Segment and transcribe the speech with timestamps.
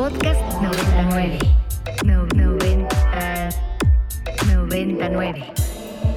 [0.00, 1.38] Podcast 99.
[2.06, 3.50] No, 90,
[4.46, 5.52] 99.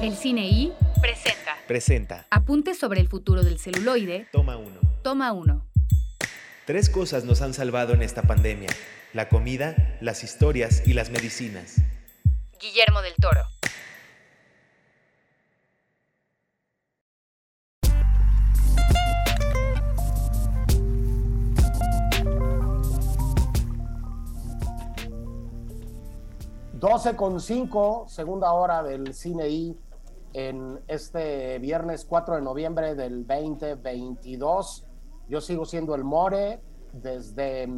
[0.00, 0.72] El Cine I
[1.02, 2.26] presenta Presenta.
[2.30, 4.26] Apuntes sobre el futuro del celuloide.
[4.32, 4.80] Toma uno.
[5.02, 5.66] Toma uno.
[6.64, 8.70] Tres cosas nos han salvado en esta pandemia.
[9.12, 11.82] La comida, las historias y las medicinas.
[12.58, 13.42] Guillermo del Toro.
[26.94, 29.76] Doce con cinco, segunda hora del Cine I
[30.32, 34.86] en este viernes 4 de noviembre del 2022.
[35.28, 36.62] Yo sigo siendo el More.
[36.92, 37.68] Desde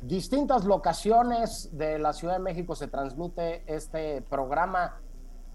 [0.00, 5.02] distintas locaciones de la Ciudad de México se transmite este programa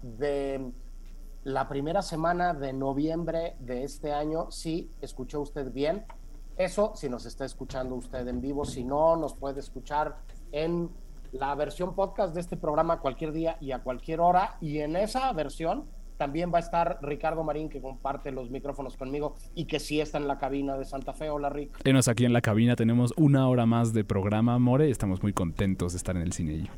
[0.02, 0.72] de
[1.42, 4.48] la primera semana de noviembre de este año.
[4.52, 6.06] Sí, escuchó usted bien.
[6.56, 8.64] Eso si nos está escuchando usted en vivo.
[8.64, 10.18] Si no, nos puede escuchar
[10.52, 10.88] en
[11.32, 14.56] la versión podcast de este programa cualquier día y a cualquier hora.
[14.60, 15.86] Y en esa versión
[16.18, 20.18] también va a estar Ricardo Marín, que comparte los micrófonos conmigo y que sí está
[20.18, 21.30] en la cabina de Santa Fe.
[21.30, 21.82] Hola, Rick.
[21.82, 25.32] Tenos aquí en la cabina, tenemos una hora más de programa, More, y estamos muy
[25.32, 26.70] contentos de estar en el cine.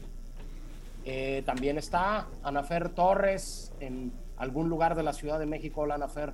[1.04, 5.82] Eh, también está Anafer Torres en algún lugar de la Ciudad de México.
[5.82, 6.32] Hola, Anafer.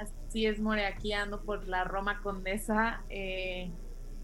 [0.00, 3.70] Así es, More, aquí ando por la Roma Condesa, eh,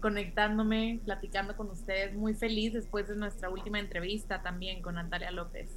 [0.01, 2.15] conectándome, platicando con ustedes.
[2.15, 5.69] Muy feliz después de nuestra última entrevista también con Natalia López.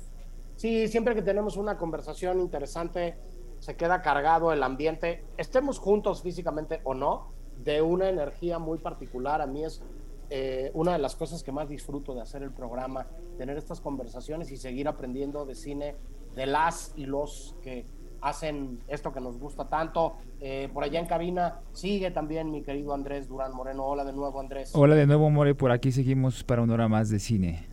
[0.57, 3.17] Sí, siempre que tenemos una conversación interesante,
[3.61, 7.33] se queda cargado el ambiente, estemos juntos físicamente o no,
[7.65, 9.41] de una energía muy particular.
[9.41, 9.83] A mí es
[10.31, 14.51] eh, una de las cosas que más disfruto de hacer el programa, tener estas conversaciones
[14.51, 15.97] y seguir aprendiendo de cine
[16.35, 17.87] de las y los que
[18.21, 20.17] hacen esto que nos gusta tanto.
[20.41, 23.85] Eh, por allá en cabina sigue también mi querido Andrés Durán Moreno.
[23.85, 24.73] Hola de nuevo, Andrés.
[24.75, 25.55] Hola de nuevo, More.
[25.55, 27.67] Por aquí seguimos para una hora más de cine.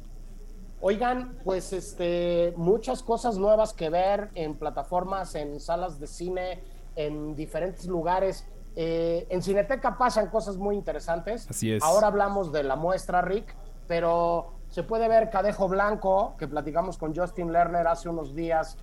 [0.80, 6.64] Oigan, pues este, muchas cosas nuevas que ver en plataformas, en salas de cine,
[6.96, 8.48] en diferentes lugares.
[8.76, 11.50] Eh, en Cineteca pasan cosas muy interesantes.
[11.50, 11.84] Así es.
[11.84, 13.56] Ahora hablamos de la muestra, Rick,
[13.88, 18.78] pero se puede ver Cadejo Blanco, que platicamos con Justin Lerner hace unos días,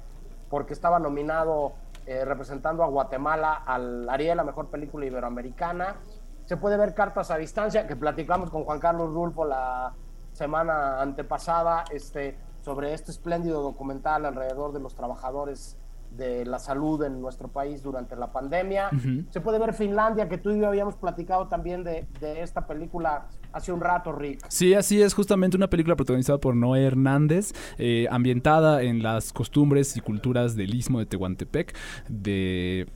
[0.54, 1.72] porque estaba nominado
[2.06, 5.96] eh, representando a Guatemala al Ariel, la mejor película iberoamericana.
[6.44, 9.94] Se puede ver Cartas a Distancia, que platicamos con Juan Carlos Rulfo la
[10.30, 15.76] semana antepasada este, sobre este espléndido documental alrededor de los trabajadores
[16.12, 18.90] de la salud en nuestro país durante la pandemia.
[19.30, 23.26] Se puede ver Finlandia, que tú y yo habíamos platicado también de, de, esta película
[23.54, 24.44] hace un rato, Rick.
[24.48, 29.96] Sí, así es, justamente una película protagonizada por Noé Hernández, eh, ambientada en las costumbres
[29.96, 31.74] y culturas del istmo de Tehuantepec,
[32.08, 32.88] de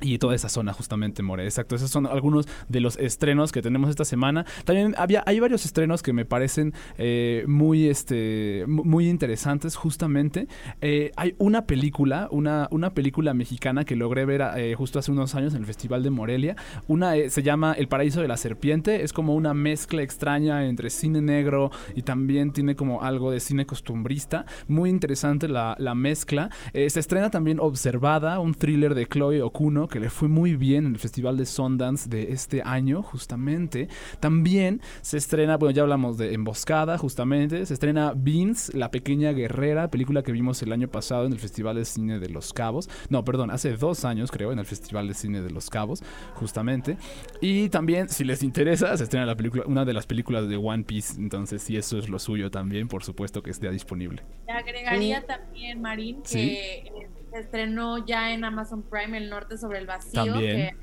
[0.00, 1.44] y toda esa zona justamente, More.
[1.44, 4.44] Exacto, esos son algunos de los estrenos que tenemos esta semana.
[4.64, 10.48] También había, hay varios estrenos que me parecen eh, muy, este, muy interesantes justamente.
[10.80, 15.34] Eh, hay una película, una, una película mexicana que logré ver eh, justo hace unos
[15.34, 16.56] años en el Festival de Morelia.
[16.88, 19.02] Una se llama El Paraíso de la Serpiente.
[19.02, 23.66] Es como una mezcla extraña entre cine negro y también tiene como algo de cine
[23.66, 24.46] costumbrista.
[24.68, 26.50] Muy interesante la, la mezcla.
[26.72, 30.92] Se estrena también Observada, un thriller de Chloe Okuno que le fue muy bien en
[30.92, 33.88] el Festival de Sundance de este año, justamente.
[34.20, 37.66] También se estrena, bueno, ya hablamos de Emboscada, justamente.
[37.66, 41.76] Se estrena Beans, La Pequeña Guerrera, película que vimos el año pasado en el Festival
[41.76, 42.88] de Cine de Los Cabos.
[43.08, 46.02] No, perdón, hace dos años, creo, en el Festival de Cine de Los Cabos,
[46.34, 46.96] justamente.
[47.40, 50.84] Y también, si les interesa, se estrena la película, una de las películas de One
[50.84, 51.20] Piece.
[51.20, 54.22] Entonces, si eso es lo suyo también, por supuesto que esté disponible.
[54.46, 55.26] Te agregaría sí.
[55.26, 57.18] también, Marín, que ¿Sí?
[57.30, 60.24] Se estrenó ya en Amazon Prime El Norte sobre el Vacío.
[60.24, 60.56] También.
[60.56, 60.76] Que,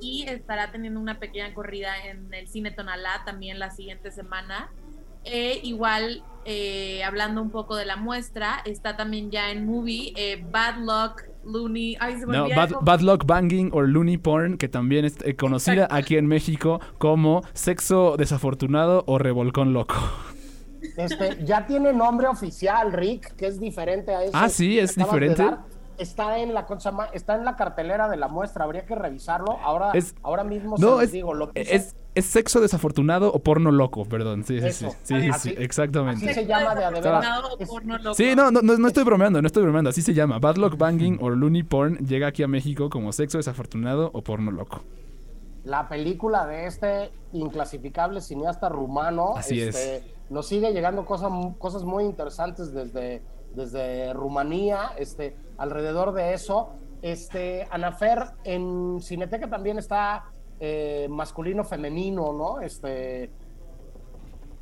[0.00, 4.70] y estará teniendo una pequeña corrida en el Cine Tonalá también la siguiente semana.
[5.24, 10.44] E igual, eh, hablando un poco de la muestra, está también ya en movie eh,
[10.50, 11.96] Bad Luck Looney.
[12.00, 15.34] Ay, se me no, bad, bad, Luck Banging or Looney Porn, que también es eh,
[15.34, 15.94] conocida Exacto.
[15.96, 19.96] aquí en México como Sexo Desafortunado o Revolcón Loco.
[20.98, 24.32] Este, ya tiene nombre oficial, Rick, que es diferente a eso.
[24.34, 25.48] Ah, sí, es diferente.
[25.96, 29.58] Está en la cosa está en la cartelera de la muestra, habría que revisarlo.
[29.62, 31.74] Ahora, es, ahora mismo no, se es, digo, lo puse.
[31.74, 34.44] es, es sexo desafortunado o porno loco, perdón.
[34.44, 36.24] Sí, sí, sí, sí, así, sí, exactamente.
[36.24, 38.14] Así se llama de desafortunado o porno loco.
[38.14, 40.38] Sí, no, no, no, estoy bromeando, no estoy bromeando, así se llama.
[40.38, 44.50] Bad Luck Banging o Looney Porn llega aquí a México como sexo desafortunado o porno
[44.50, 44.82] loco
[45.68, 49.36] la película de este inclasificable cineasta rumano.
[49.36, 50.02] Así este, es.
[50.30, 53.22] Nos sigue llegando cosas, cosas muy interesantes desde,
[53.54, 56.70] desde Rumanía, este, alrededor de eso.
[57.02, 60.30] Este, Anafer, en Cineteca también está
[60.60, 62.60] eh, masculino femenino, ¿no?
[62.60, 63.30] Este,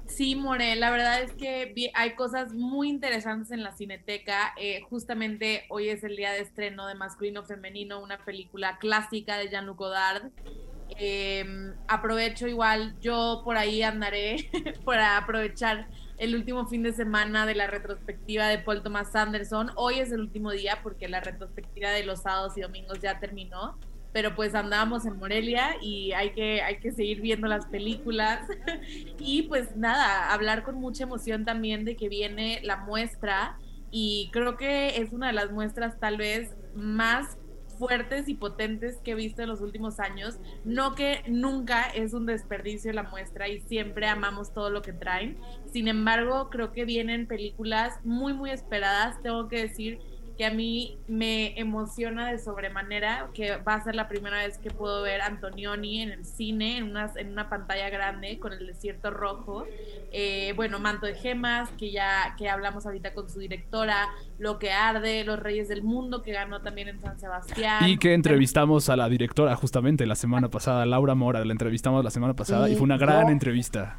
[0.09, 4.55] Sí, More, la verdad es que hay cosas muy interesantes en la Cineteca.
[4.57, 9.49] Eh, justamente hoy es el día de estreno de Masculino Femenino, una película clásica de
[9.49, 10.31] Jean-Luc Godard.
[10.99, 14.51] Eh, aprovecho igual, yo por ahí andaré
[14.85, 15.89] para aprovechar
[16.19, 19.71] el último fin de semana de la retrospectiva de Paul Thomas Anderson.
[19.77, 23.79] Hoy es el último día porque la retrospectiva de los sábados y domingos ya terminó,
[24.13, 28.49] pero pues andábamos en Morelia y hay que, hay que seguir viendo las películas.
[29.19, 33.59] y pues nada, hablar con mucha emoción también de que viene la muestra
[33.91, 37.37] y creo que es una de las muestras tal vez más
[37.79, 40.39] fuertes y potentes que he visto en los últimos años.
[40.65, 45.39] No que nunca es un desperdicio la muestra y siempre amamos todo lo que traen.
[45.73, 49.21] Sin embargo, creo que vienen películas muy, muy esperadas.
[49.23, 50.01] Tengo que decir
[50.37, 54.71] que a mí me emociona de sobremanera, que va a ser la primera vez que
[54.71, 59.11] puedo ver Antonioni en el cine, en una, en una pantalla grande con el desierto
[59.11, 59.65] rojo.
[60.13, 64.73] Eh, bueno, Manto de Gemas, que ya que hablamos ahorita con su directora, Lo que
[64.73, 67.89] arde, Los Reyes del Mundo, que ganó también en San Sebastián.
[67.89, 72.11] Y que entrevistamos a la directora justamente la semana pasada, Laura Mora, la entrevistamos la
[72.11, 73.97] semana pasada y, Y fue una gran yo- entrevista.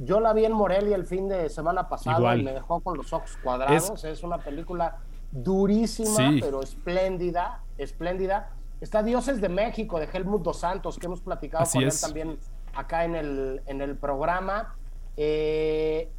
[0.00, 2.40] Yo la vi en Morelia el fin de semana pasado Igual.
[2.40, 4.04] y me dejó con los ojos cuadrados.
[4.04, 4.98] Es, una película
[5.30, 6.38] durísima, Sí.
[6.40, 8.50] pero espléndida, espléndida.
[8.80, 12.38] Está Dioses de México, de Helmut Dos Santos, que hemos platicado Así con él también
[12.74, 14.76] acá en el, en el programa.
[15.16, 16.10] Eh,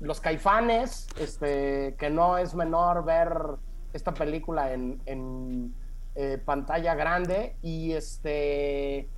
[0.00, 3.32] los Caifanes, este, que no es menor ver
[3.92, 5.74] esta película en, en,
[6.14, 7.56] eh, pantalla grande.
[7.60, 9.08] Y este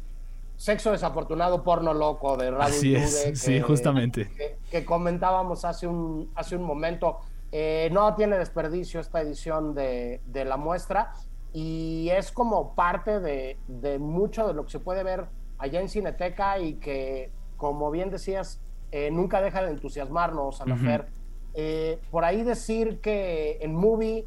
[0.57, 4.29] Sexo desafortunado, porno loco de Radio Así es, sí, justamente.
[4.37, 7.21] que, que comentábamos hace un, hace un momento.
[7.55, 11.13] Eh, no tiene desperdicio esta edición de, de la muestra
[11.53, 15.27] y es como parte de, de mucho de lo que se puede ver
[15.59, 20.85] allá en Cineteca y que, como bien decías, eh, nunca deja de entusiasmarnos, Ana Ujú.
[20.85, 21.07] Fer.
[21.53, 24.27] Eh, por ahí decir que en Movie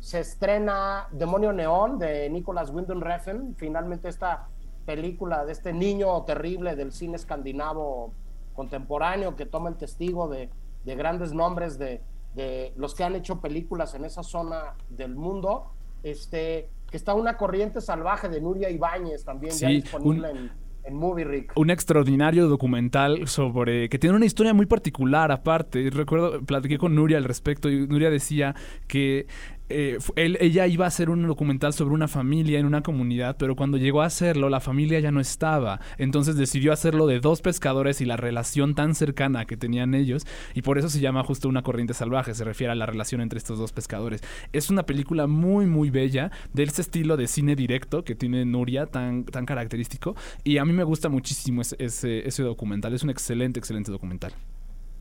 [0.00, 4.48] se estrena Demonio Neón de Nicolas Winding Refn, finalmente esta
[4.86, 8.14] película de este niño terrible del cine escandinavo
[8.54, 10.50] contemporáneo que toma el testigo de,
[10.84, 12.00] de grandes nombres de,
[12.34, 15.72] de los que han hecho películas en esa zona del mundo.
[16.02, 20.50] Este, que está una corriente salvaje de Nuria Ibáñez también ya disponible un- en,
[20.84, 21.52] en Movie Rick.
[21.56, 25.88] Un extraordinario documental sobre que tiene una historia muy particular aparte.
[25.90, 28.54] Recuerdo, platiqué con Nuria al respecto y Nuria decía
[28.88, 29.26] que
[29.72, 33.56] eh, él- ella iba a hacer un documental sobre una familia en una comunidad, pero
[33.56, 35.80] cuando llegó a hacerlo la familia ya no estaba.
[35.98, 40.62] Entonces decidió hacerlo de dos pescadores y la relación tan cercana que tenían ellos y
[40.62, 43.58] por eso se llama justo una corriente salvaje, se refiere a la relación entre estos
[43.58, 44.22] dos pescadores.
[44.52, 48.86] Es una película muy muy bella de ese estilo de cine directo que tiene Nuria
[48.86, 50.14] tan, tan característico
[50.44, 54.32] y a mí me gusta muchísimo ese, ese documental, es un excelente, excelente documental.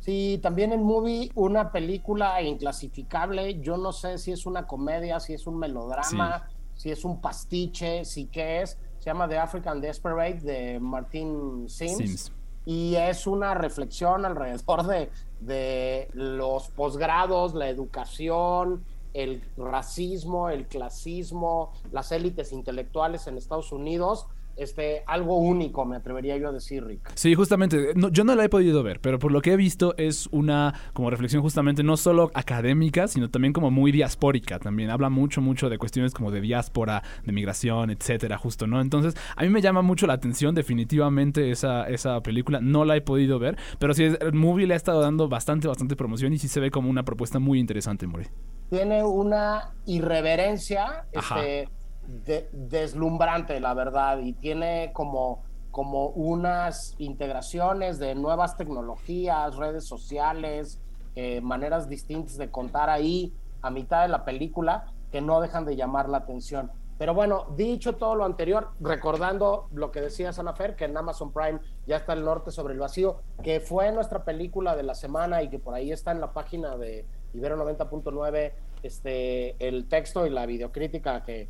[0.02, 3.60] Sí, también en Movie una película inclasificable.
[3.62, 8.04] Yo no sé si es una comedia, si es un melodrama, si es un pastiche,
[8.04, 8.80] si qué es.
[8.98, 11.98] Se llama The African Desperate de Martin Sims.
[11.98, 12.32] Sims.
[12.66, 18.84] Y es una reflexión alrededor de, de los posgrados, la educación,
[19.14, 24.26] el racismo, el clasismo, las élites intelectuales en Estados Unidos.
[24.62, 27.12] Este, algo único, me atrevería yo a decir, Rick.
[27.16, 29.96] Sí, justamente, no- yo no la he podido ver, pero por lo que he visto
[29.98, 34.92] es una como reflexión justamente no solo académica, sino también como muy diaspórica también.
[34.92, 38.82] Habla mucho, mucho de cuestiones como de diáspora, de migración, etcétera, justo, ¿no?
[38.82, 42.60] Entonces, a mí me llama mucho la atención definitivamente esa, esa película.
[42.62, 45.96] No la he podido ver, pero sí, el movie le ha estado dando bastante, bastante
[45.96, 48.30] promoción y sí se ve como una propuesta muy interesante, More.
[48.70, 51.40] tiene una irreverencia Ajá.
[51.44, 51.70] este,
[52.08, 60.80] de- deslumbrante, la verdad, y tiene como, como unas integraciones de nuevas tecnologías, redes sociales,
[61.16, 65.76] eh, maneras distintas de contar ahí a mitad de la película que no dejan de
[65.76, 66.72] llamar la atención.
[66.98, 71.60] Pero bueno, dicho todo lo anterior, recordando lo que decía Sanafer, que en Amazon Prime
[71.88, 75.50] ya está El Norte sobre el Vacío, que fue nuestra película de la semana y
[75.50, 78.52] que por ahí está en la página de Ibero 90.9
[78.84, 81.50] este, el texto y la videocrítica que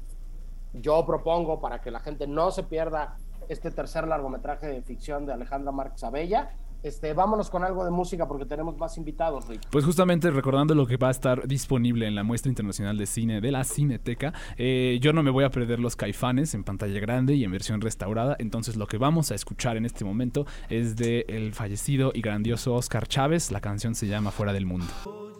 [0.73, 3.17] yo propongo para que la gente no se pierda
[3.49, 6.51] este tercer largometraje de ficción de Alejandra Márquez Abella.
[6.83, 9.61] Este, vámonos con algo de música porque tenemos más invitados, Rick.
[9.69, 13.39] Pues justamente recordando lo que va a estar disponible en la muestra internacional de cine
[13.39, 17.35] de la Cineteca, eh, yo no me voy a perder los caifanes en pantalla grande
[17.35, 21.25] y en versión restaurada, entonces lo que vamos a escuchar en este momento es de
[21.29, 25.30] el fallecido y grandioso Oscar Chávez, la canción se llama Fuera del Mundo.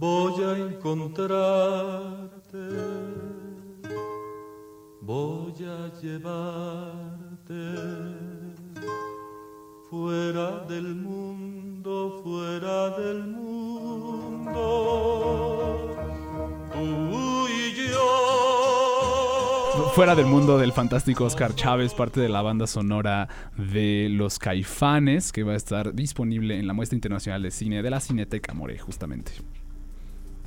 [0.00, 1.28] Voy a encontrarte,
[5.02, 7.54] voy a llevarte
[9.90, 13.50] fuera del mundo, fuera del mundo.
[19.94, 23.28] Fuera del mundo del fantástico Oscar Chávez, parte de la banda sonora
[23.58, 27.90] de Los Caifanes, que va a estar disponible en la muestra internacional de cine de
[27.90, 29.32] la Cineteca More, justamente.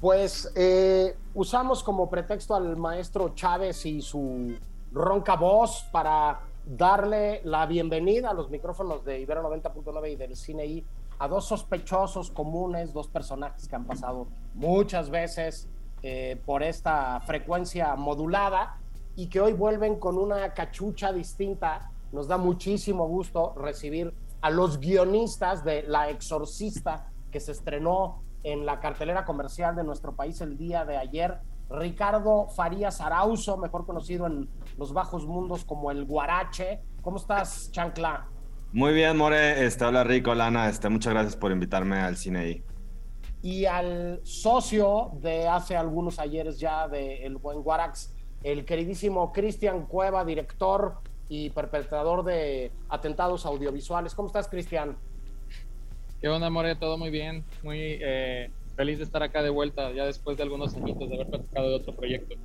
[0.03, 4.53] Pues eh, usamos como pretexto al maestro Chávez y su
[4.91, 10.65] ronca voz para darle la bienvenida a los micrófonos de Ibero 90.9 y del Cine
[10.65, 10.86] I
[11.19, 15.69] a dos sospechosos comunes, dos personajes que han pasado muchas veces
[16.01, 18.75] eh, por esta frecuencia modulada
[19.15, 21.89] y que hoy vuelven con una cachucha distinta.
[22.12, 28.65] Nos da muchísimo gusto recibir a los guionistas de La Exorcista que se estrenó en
[28.65, 34.27] la cartelera comercial de nuestro país el día de ayer Ricardo Farías Arauzo, mejor conocido
[34.27, 36.81] en los bajos mundos como el Guarache.
[37.01, 38.27] ¿Cómo estás, Chancla?
[38.71, 39.65] Muy bien, More.
[39.65, 40.69] Este, hola, Rico, Lana.
[40.69, 42.63] Este, muchas gracias por invitarme al cine.
[43.41, 49.85] Y al socio de hace algunos ayeres ya de El Buen Guarax, el queridísimo Cristian
[49.85, 54.15] Cueva, director y perpetrador de atentados audiovisuales.
[54.15, 54.97] ¿Cómo estás, Cristian?
[56.23, 56.73] ¿Qué onda, More?
[56.75, 57.43] Todo muy bien.
[57.63, 61.27] Muy eh, feliz de estar acá de vuelta, ya después de algunos añitos de haber
[61.27, 62.35] platicado de otro proyecto.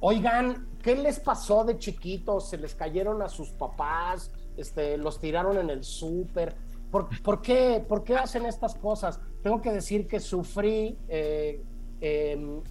[0.00, 2.48] Oigan, ¿qué les pasó de chiquitos?
[2.48, 4.32] ¿Se les cayeron a sus papás?
[4.56, 6.56] Este, ¿Los tiraron en el súper?
[6.90, 9.20] ¿Por, por, qué, ¿Por qué hacen estas cosas?
[9.42, 11.62] Tengo que decir que sufrí eh,
[12.00, 12.62] eh,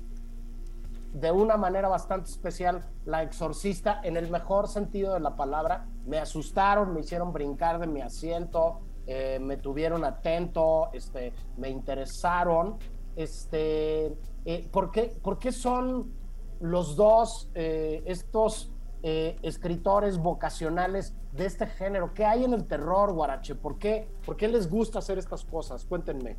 [1.14, 5.86] de una manera bastante especial la exorcista en el mejor sentido de la palabra.
[6.08, 12.78] Me asustaron, me hicieron brincar de mi asiento, eh, me tuvieron atento, este, me interesaron.
[13.16, 16.14] Este, eh, ¿por, qué, ¿Por qué son
[16.60, 22.14] los dos eh, estos escritores vocacionales de este género?
[22.14, 23.56] ¿Qué hay en el terror, Guarache?
[23.56, 25.86] ¿Por qué, ¿Por qué les gusta hacer estas cosas?
[25.86, 26.38] Cuéntenme.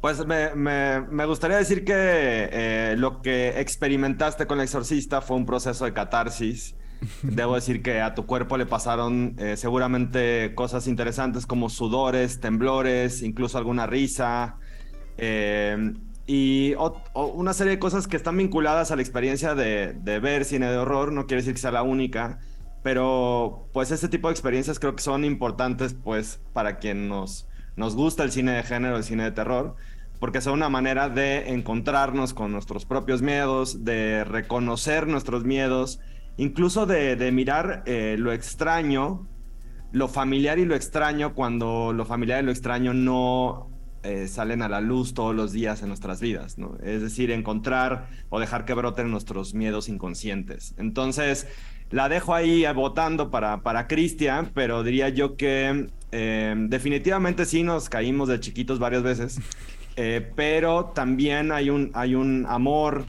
[0.00, 5.36] Pues me, me, me gustaría decir que eh, lo que experimentaste con el exorcista fue
[5.36, 6.74] un proceso de catarsis.
[7.22, 13.22] Debo decir que a tu cuerpo le pasaron eh, seguramente cosas interesantes como sudores, temblores,
[13.22, 14.56] incluso alguna risa.
[15.16, 15.92] Eh,
[16.26, 20.20] y o, o una serie de cosas que están vinculadas a la experiencia de, de,
[20.20, 21.12] ver cine de horror.
[21.12, 22.38] No quiere decir que sea la única,
[22.82, 27.96] pero pues este tipo de experiencias creo que son importantes pues para quien nos, nos
[27.96, 29.74] gusta el cine de género, el cine de terror,
[30.18, 35.98] porque son una manera de encontrarnos con nuestros propios miedos, de reconocer nuestros miedos,
[36.36, 39.28] incluso de, de mirar eh, lo extraño,
[39.92, 43.70] lo familiar y lo extraño cuando lo familiar y lo extraño no
[44.02, 46.78] eh, salen a la luz todos los días en nuestras vidas, ¿no?
[46.82, 50.74] Es decir, encontrar o dejar que broten nuestros miedos inconscientes.
[50.78, 51.46] Entonces,
[51.90, 57.90] la dejo ahí votando para, para Cristian, pero diría yo que eh, definitivamente sí nos
[57.90, 59.38] caímos de chiquitos varias veces,
[59.96, 63.04] eh, pero también hay un, hay un amor,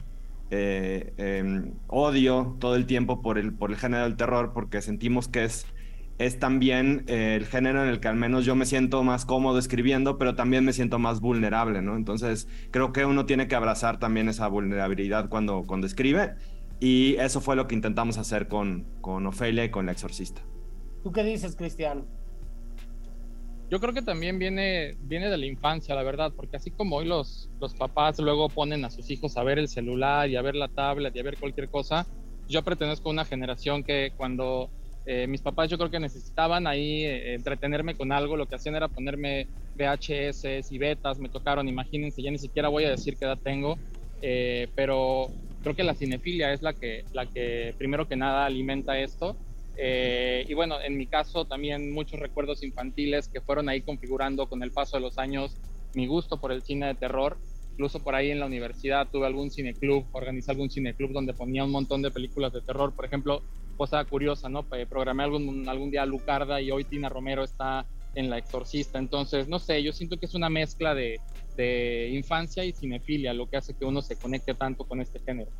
[0.52, 5.26] eh, em, odio todo el tiempo por el, por el género del terror, porque sentimos
[5.26, 5.66] que es
[6.18, 9.58] es también eh, el género en el que al menos yo me siento más cómodo
[9.58, 11.96] escribiendo, pero también me siento más vulnerable, ¿no?
[11.96, 16.34] Entonces creo que uno tiene que abrazar también esa vulnerabilidad cuando, cuando escribe
[16.80, 20.42] y eso fue lo que intentamos hacer con, con Ofelia y con La Exorcista.
[21.02, 22.04] ¿Tú qué dices, Cristian?
[23.72, 27.06] Yo creo que también viene, viene de la infancia, la verdad, porque así como hoy
[27.06, 30.54] los, los papás luego ponen a sus hijos a ver el celular y a ver
[30.54, 32.06] la tablet y a ver cualquier cosa,
[32.50, 34.68] yo pertenezco a una generación que cuando
[35.06, 38.76] eh, mis papás yo creo que necesitaban ahí eh, entretenerme con algo, lo que hacían
[38.76, 43.24] era ponerme VHS y betas, me tocaron, imagínense, ya ni siquiera voy a decir qué
[43.24, 43.78] edad tengo,
[44.20, 45.28] eh, pero
[45.62, 49.34] creo que la cinefilia es la que, la que primero que nada alimenta esto.
[49.76, 54.62] Eh, y bueno, en mi caso también muchos recuerdos infantiles que fueron ahí configurando con
[54.62, 55.56] el paso de los años
[55.94, 57.38] mi gusto por el cine de terror.
[57.72, 61.70] Incluso por ahí en la universidad tuve algún cineclub, organizé algún cineclub donde ponía un
[61.70, 62.94] montón de películas de terror.
[62.94, 63.42] Por ejemplo,
[63.76, 64.66] cosa curiosa, ¿no?
[64.88, 68.98] Programé algún, algún día Lucarda y hoy Tina Romero está en La Exorcista.
[68.98, 71.18] Entonces, no sé, yo siento que es una mezcla de,
[71.56, 75.50] de infancia y cinefilia lo que hace que uno se conecte tanto con este género.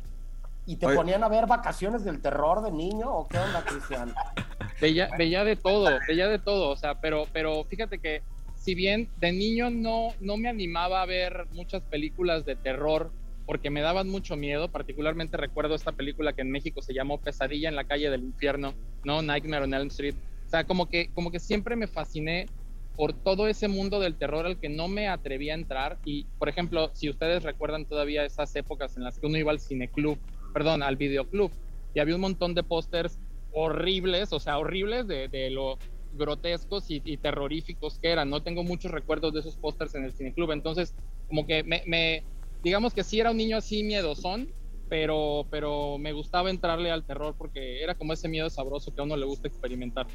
[0.65, 0.95] ¿Y te Oye.
[0.95, 4.13] ponían a ver vacaciones del terror de niño o qué onda, Cristian?
[4.81, 8.21] Veía, veía de todo, veía de todo, o sea, pero, pero fíjate que
[8.55, 13.11] si bien de niño no, no me animaba a ver muchas películas de terror
[13.45, 17.69] porque me daban mucho miedo, particularmente recuerdo esta película que en México se llamó Pesadilla
[17.69, 19.21] en la calle del infierno, ¿no?
[19.21, 20.15] Nightmare on Elm Street.
[20.47, 22.47] O sea, como que, como que siempre me fasciné
[22.95, 25.97] por todo ese mundo del terror al que no me atrevía a entrar.
[26.05, 29.59] Y, por ejemplo, si ustedes recuerdan todavía esas épocas en las que uno iba al
[29.59, 30.17] cineclub,
[30.53, 31.51] perdón, al videoclub,
[31.93, 33.19] y había un montón de pósters
[33.53, 35.77] horribles, o sea, horribles de, lo
[36.13, 38.29] grotescos y, terroríficos que eran.
[38.29, 40.95] No tengo muchos recuerdos de esos pósters en el cineclub, entonces
[41.27, 42.23] como que me, me,
[42.63, 44.49] digamos que sí era un niño así miedosón,
[44.89, 49.03] pero, pero me gustaba entrarle al terror porque era como ese miedo sabroso que a
[49.03, 50.07] uno le gusta experimentar.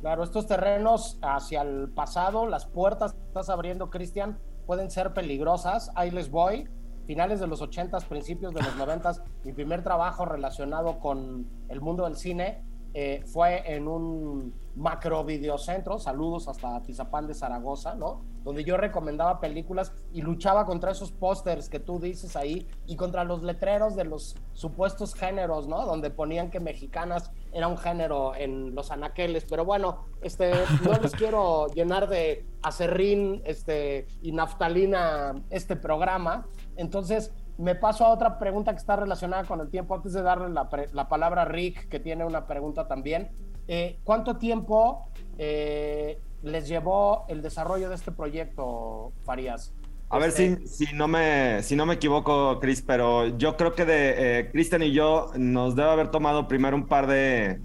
[0.00, 5.90] Claro, estos terrenos hacia el pasado, las puertas que estás abriendo, Cristian, pueden ser peligrosas.
[5.96, 6.68] Ahí les voy.
[7.08, 12.04] Finales de los 80s, principios de los 90s, mi primer trabajo relacionado con el mundo
[12.04, 12.62] del cine
[12.92, 18.24] eh, fue en un macro videocentro, saludos hasta Tizapán de Zaragoza, ¿no?
[18.44, 23.24] Donde yo recomendaba películas y luchaba contra esos pósters que tú dices ahí y contra
[23.24, 25.86] los letreros de los supuestos géneros, ¿no?
[25.86, 30.52] Donde ponían que mexicanas era un género en los anaqueles, pero bueno, este,
[30.84, 36.46] no les quiero llenar de acerrín este, y naftalina este programa,
[36.78, 40.48] entonces me paso a otra pregunta que está relacionada con el tiempo, antes de darle
[40.48, 43.30] la, la palabra a Rick, que tiene una pregunta también.
[43.66, 49.74] Eh, ¿Cuánto tiempo eh, les llevó el desarrollo de este proyecto, Farías?
[50.08, 53.74] A ver Este, si, si, no me, si no me equivoco, Chris, pero yo creo
[53.74, 57.60] que de eh, Cristian y yo nos debe haber tomado primero un par de,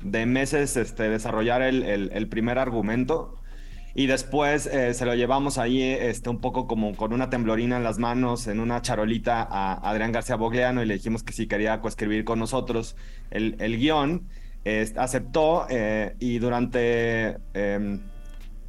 [0.00, 3.36] de meses este, desarrollar el, el, el primer argumento
[3.98, 7.82] y después eh, se lo llevamos ahí este, un poco como con una temblorina en
[7.82, 11.80] las manos, en una charolita a Adrián García Bogliano y le dijimos que si quería
[11.80, 12.94] coescribir con nosotros
[13.30, 14.28] el, guion.
[14.98, 18.02] Aceptó eh, y durante em,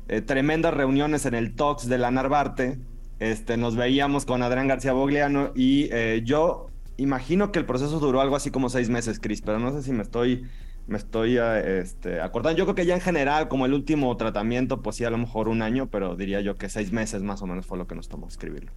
[0.07, 2.79] eh, tremendas reuniones en el Talks de la Narvarte,
[3.19, 5.89] este, nos veíamos con Adrián García Bogliano y
[6.23, 9.81] yo imagino que el proceso duró algo así como seis meses, Chris, pero no sé
[9.81, 10.45] si me estoy
[10.87, 12.57] me estoy eh, este, acordando.
[12.57, 15.49] Yo creo que ya en general, como el último tratamiento, pues sí, a lo mejor
[15.49, 18.07] un año, pero diría yo que seis meses más o menos fue lo que nos
[18.07, 18.71] tomó escribirlo.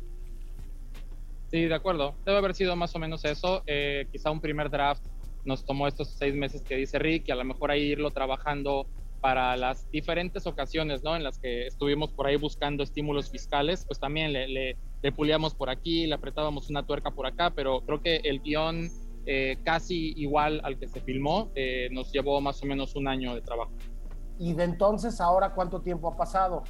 [1.51, 2.15] Sí, de acuerdo.
[2.25, 3.63] Debe haber sido más o menos eso.
[3.67, 5.05] Eh, quizá un primer draft
[5.45, 8.87] nos tomó estos seis meses que dice Rick y a lo mejor ahí irlo trabajando
[9.21, 11.15] para las diferentes ocasiones, ¿no?
[11.15, 15.71] En las que estuvimos por ahí buscando estímulos fiscales, pues también le, le, le por
[15.71, 18.91] aquí, le apretábamos una tuerca por acá, pero creo que el guion
[19.27, 23.35] eh, casi igual al que se filmó, eh, nos llevó más o menos un año
[23.35, 23.73] de trabajo.
[24.39, 26.65] Y de entonces, ahora, ¿cuánto tiempo ha pasado?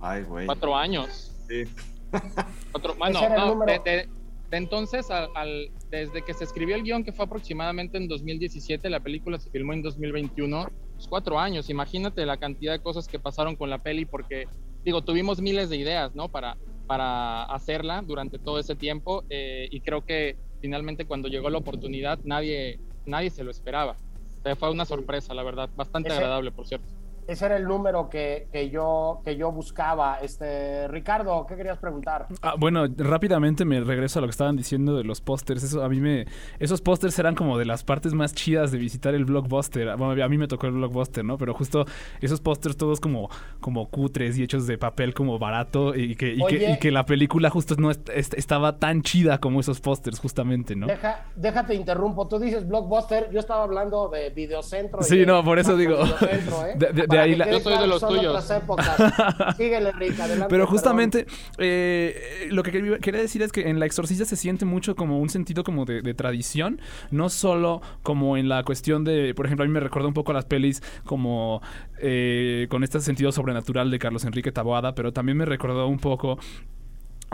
[0.00, 0.46] Ay, güey.
[0.46, 1.34] Cuatro años.
[1.48, 1.64] Sí.
[2.70, 4.08] Cuatro, bueno, no, de, de,
[4.50, 8.88] de entonces, al, al, desde que se escribió el guion, que fue aproximadamente en 2017,
[8.88, 11.70] la película se filmó en 2021, pues cuatro años.
[11.70, 14.46] Imagínate la cantidad de cosas que pasaron con la peli, porque,
[14.84, 16.28] digo, tuvimos miles de ideas, ¿no?
[16.28, 21.58] Para, para hacerla durante todo ese tiempo, eh, y creo que finalmente cuando llegó la
[21.58, 23.96] oportunidad nadie, nadie se lo esperaba.
[24.38, 26.86] O sea, fue una sorpresa, la verdad, bastante Ese- agradable, por cierto.
[27.26, 30.18] Ese era el número que, que yo, que yo buscaba.
[30.20, 32.26] Este, Ricardo, ¿qué querías preguntar?
[32.42, 35.62] Ah, bueno, rápidamente me regreso a lo que estaban diciendo de los pósters.
[35.62, 36.26] Eso a mí me
[36.58, 39.96] esos pósters eran como de las partes más chidas de visitar el blockbuster.
[39.96, 41.38] Bueno, a mí me tocó el blockbuster, ¿no?
[41.38, 41.84] Pero justo
[42.20, 43.28] esos pósters todos como
[43.60, 46.72] como cutres y hechos de papel como barato y que y, que, Oye.
[46.72, 50.76] y que la película justo no est- est- estaba tan chida como esos pósters justamente,
[50.76, 50.86] ¿no?
[50.86, 52.28] Deja, déjate interrumpo.
[52.28, 55.02] Tú dices Blockbuster, yo estaba hablando de Videocentro.
[55.02, 55.96] Sí, no, por eso digo.
[56.04, 56.74] Videocentro, ¿eh?
[56.78, 58.44] De- de- de Para ahí que la- quede Yo soy de los tuyos.
[59.56, 60.46] Síguele, Rick, adelante.
[60.50, 61.26] Pero justamente
[61.58, 65.18] eh, lo que quería quería decir es que en La Exorcista se siente mucho como
[65.20, 69.64] un sentido como de, de tradición, no solo como en la cuestión de, por ejemplo,
[69.64, 71.62] a mí me recuerda un poco a las pelis como
[71.98, 76.38] eh, con este sentido sobrenatural de Carlos Enrique Taboada, pero también me recordó un poco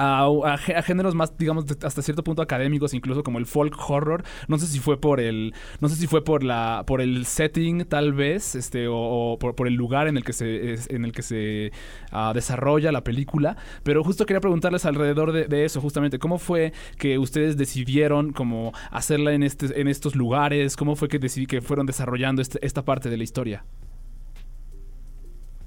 [0.01, 3.47] a, a gé- a géneros más, digamos, de- hasta cierto punto académicos, incluso como el
[3.47, 4.23] folk horror.
[4.49, 7.85] No sé si fue por el, no sé si fue por la, por el setting,
[7.85, 8.97] tal vez, este, o,
[9.33, 11.73] o por, por el lugar en el que se, en el que se
[12.11, 13.57] ah, desarrolla la película.
[13.83, 18.73] Pero justo quería preguntarles alrededor de, de eso, justamente, cómo fue que ustedes decidieron como
[18.91, 22.85] hacerla en este, en estos lugares, cómo fue que decidí que fueron desarrollando este- esta
[22.85, 23.65] parte de la historia.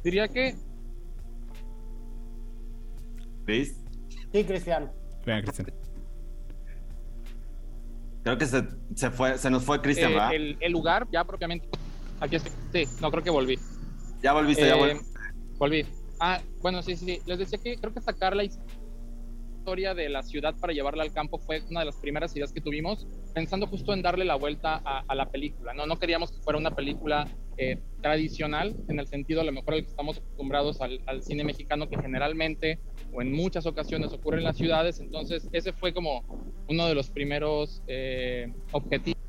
[0.04, 0.56] Diría que
[3.46, 3.83] ¿Chris?
[4.34, 4.92] Sí, Cristian.
[5.26, 5.72] Venga, Cristian.
[8.24, 8.64] Creo que se,
[8.96, 10.34] se, fue, se nos fue Cristian, eh, ¿verdad?
[10.34, 11.68] el, el lugar ya propiamente...
[12.20, 12.52] Aquí estoy.
[12.72, 13.60] Sí, no, creo que volví.
[14.22, 15.20] Ya volviste, ya Eh, volviste.
[15.58, 15.86] Volví.
[16.20, 17.22] Ah, bueno, sí, sí, sí.
[17.26, 21.38] Les decía que creo que sacar la historia de la ciudad para llevarla al campo
[21.38, 25.04] fue una de las primeras ideas que tuvimos, pensando justo en darle la vuelta a,
[25.08, 25.74] a la película.
[25.74, 29.74] No, no queríamos que fuera una película eh, tradicional, en el sentido a lo mejor
[29.74, 32.80] al que estamos acostumbrados al, al cine mexicano, que generalmente
[33.14, 35.00] o en muchas ocasiones ocurre en las ciudades.
[35.00, 36.24] Entonces, ese fue como
[36.68, 39.24] uno de los primeros eh, objetivos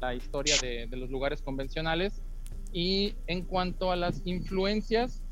[0.00, 2.22] la historia de, los lugares convencionales.
[2.72, 5.22] Y en cuanto a las influencias,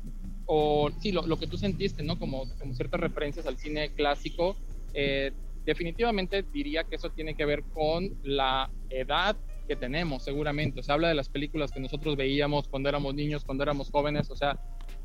[0.45, 2.17] o sí, lo, lo que tú sentiste, ¿no?
[2.17, 4.55] Como, como ciertas referencias al cine clásico,
[4.93, 5.31] eh,
[5.65, 9.35] definitivamente diría que eso tiene que ver con la edad
[9.67, 10.81] que tenemos, seguramente.
[10.81, 14.31] Se habla de las películas que nosotros veíamos cuando éramos niños, cuando éramos jóvenes.
[14.31, 14.57] O sea,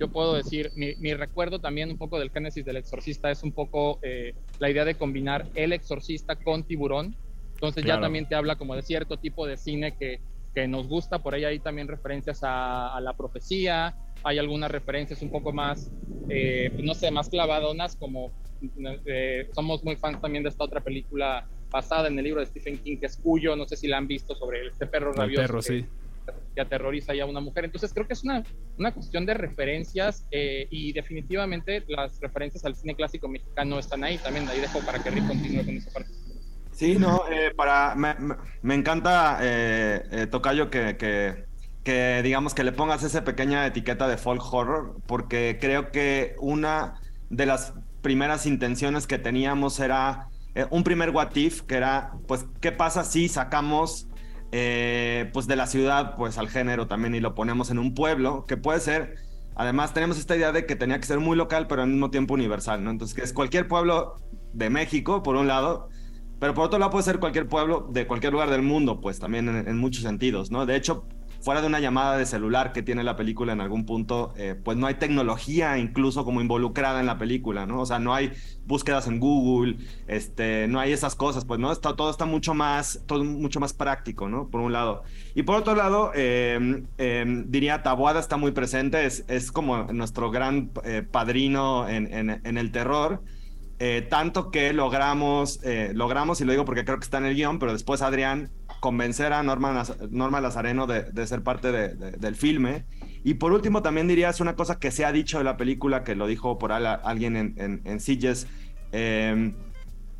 [0.02, 3.52] yo puedo decir, mi, mi recuerdo también un poco del Génesis del Exorcista es un
[3.52, 7.14] poco eh, la idea de combinar el Exorcista con Tiburón.
[7.54, 8.00] Entonces Claro.
[8.00, 10.18] ya también te habla como de cierto tipo de cine que,
[10.56, 11.20] que nos gusta.
[11.20, 13.94] Por ahí hay también referencias a, a la profecía.
[14.24, 15.88] Hay algunas referencias un poco más,
[16.28, 18.32] eh, pues, no sé, más clavadonas, como
[19.06, 22.78] eh, somos muy fans también de esta otra película basada en el libro de Stephen
[22.78, 25.42] King, que es Cuyo, no sé si la han visto, sobre este perro El rabioso
[25.42, 25.86] perro, que, sí.
[26.54, 27.64] Que aterroriza ya a una mujer.
[27.64, 28.42] Entonces creo que es una,
[28.78, 34.18] una cuestión de referencias eh, y definitivamente las referencias al cine clásico mexicano están ahí
[34.18, 34.48] también.
[34.48, 36.10] Ahí dejo para que Rick continúe con esa parte.
[36.72, 40.96] Sí, no, eh, para, me, encanta, eh, eh, Tocayo, que,
[41.84, 47.00] que, digamos que le pongas esa pequeña etiqueta de folk horror, porque creo que una
[47.28, 50.28] de las primeras intenciones que teníamos era
[50.70, 54.08] un primer what if, que era, pues, ¿qué pasa si sacamos
[54.52, 58.44] eh, pues de la ciudad pues al género también y lo ponemos en un pueblo,
[58.46, 59.16] que puede ser,
[59.54, 62.34] además tenemos esta idea de que tenía que ser muy local, pero al mismo tiempo
[62.34, 62.90] universal, ¿no?
[62.90, 64.16] Entonces, que es cualquier pueblo
[64.52, 65.88] de México, por un lado,
[66.38, 69.48] pero por otro lado puede ser cualquier pueblo de cualquier lugar del mundo, pues también
[69.48, 70.66] en, en muchos sentidos, ¿no?
[70.66, 71.06] De hecho,
[71.42, 74.76] fuera de una llamada de celular que tiene la película en algún punto, eh, pues
[74.78, 77.80] no hay tecnología incluso como involucrada en la película, ¿no?
[77.80, 78.32] O sea, no hay
[78.64, 79.76] búsquedas en Google,
[80.06, 81.72] este, no hay esas cosas, pues, ¿no?
[81.72, 84.48] Está, todo está mucho más, todo mucho más práctico, ¿no?
[84.48, 85.02] Por un lado.
[85.34, 90.30] Y por otro lado, eh, eh, diría, Taboada está muy presente, es, es como nuestro
[90.30, 93.22] gran eh, padrino en, en- en el terror.
[93.84, 97.34] Eh, tanto que logramos, eh, logramos, y lo digo porque creo que está en el
[97.34, 102.10] guion, pero después Adrián convencer a Norma, Norma Lazareno de, de ser parte de- de-
[102.18, 102.84] del filme.
[103.22, 106.02] Y por último, también diría, es una cosa que se ha dicho de la película,
[106.02, 108.48] que lo dijo por al- alguien en, en, en Sitges,
[108.90, 109.54] eh,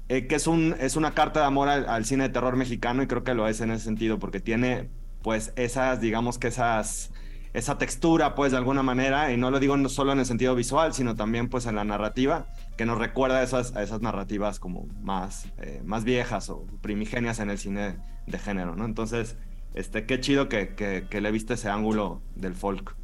[0.09, 3.03] eh, que es, un, es una carta de amor al, al cine de terror mexicano
[3.03, 4.91] y creo que lo es en ese sentido, porque tiene
[5.23, 7.11] pues esas, digamos que esas,
[7.53, 10.95] esa textura pues de alguna manera, y no lo digo solo en el sentido visual,
[10.95, 14.87] sino también pues en la narrativa, que nos recuerda a esas, a esas narrativas como
[15.01, 18.85] más, eh, más viejas o primigenias en el cine de género, ¿no?
[18.85, 19.37] Entonces,
[19.75, 22.97] este, qué chido que, que, que le viste ese ángulo del folk.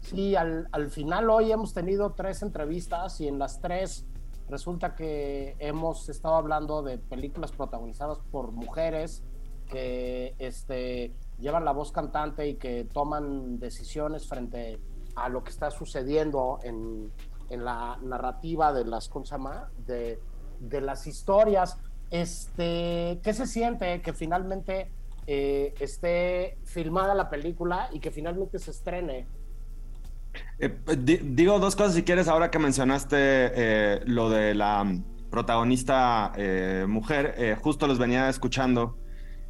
[0.00, 4.06] Sí, al, al final hoy hemos tenido tres entrevistas y en las tres
[4.48, 9.24] resulta que hemos estado hablando de películas protagonizadas por mujeres
[9.68, 14.78] que este, llevan la voz cantante y que toman decisiones frente
[15.14, 17.10] a lo que está sucediendo en,
[17.50, 19.24] en la narrativa de las, ¿cómo?
[19.86, 20.18] De,
[20.60, 21.78] de las historias.
[22.10, 24.90] Este, ¿Qué se siente que finalmente
[25.26, 29.26] eh, esté filmada la película y que finalmente se estrene?
[30.58, 35.04] Eh, di- digo dos cosas si quieres, ahora que mencionaste eh, lo de la mm,
[35.30, 38.98] protagonista eh, mujer, justo los venía escuchando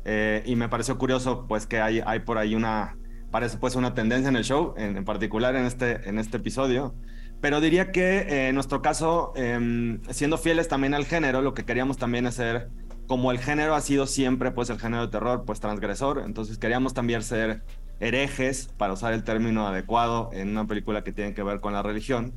[0.09, 2.97] eh, y me pareció curioso pues que hay, hay por ahí una,
[3.33, 6.95] parece pues una tendencia en el show, en, en particular en este, en este episodio,
[7.41, 11.65] pero diría que eh, en nuestro caso, em, siendo fieles también al género, lo que
[11.65, 12.71] queríamos también hacer,
[13.09, 16.95] como el género ha sido siempre pues el género de terror, pues transgresor, entonces queríamos
[16.95, 17.65] también ser
[17.99, 21.83] herejes, para usar el término adecuado en una película que tiene que ver con la
[21.83, 22.33] religión,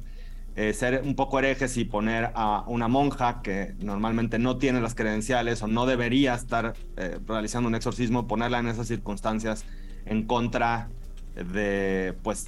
[0.60, 4.94] eh, ser un poco herejes y poner a una monja que normalmente no tiene las
[4.94, 9.64] credenciales o no debería estar eh, realizando un exorcismo, ponerla en esas circunstancias
[10.06, 10.90] en contra
[11.54, 12.48] de, pues,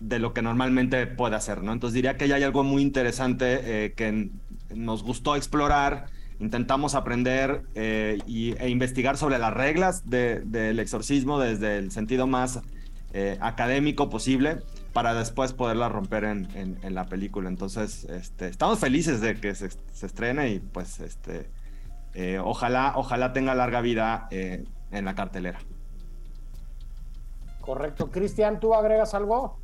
[0.00, 1.72] de lo que normalmente puede hacer, ¿no?
[1.72, 4.28] Entonces diría que ya hay algo muy interesante eh, que
[4.74, 6.04] nos gustó explorar,
[6.40, 7.62] intentamos aprender
[8.26, 12.60] y, e investigar sobre las reglas de- del exorcismo desde el sentido más
[13.14, 14.58] eh, académico posible
[14.98, 17.48] para después poderla romper en, en- en la película.
[17.48, 21.48] Entonces, este, estamos felices de que se, se estrene y pues este,
[22.14, 25.60] eh, ojalá, ojalá tenga larga vida eh, en la cartelera.
[27.60, 28.10] Correcto.
[28.10, 29.60] Cristian, ¿tú agregas algo?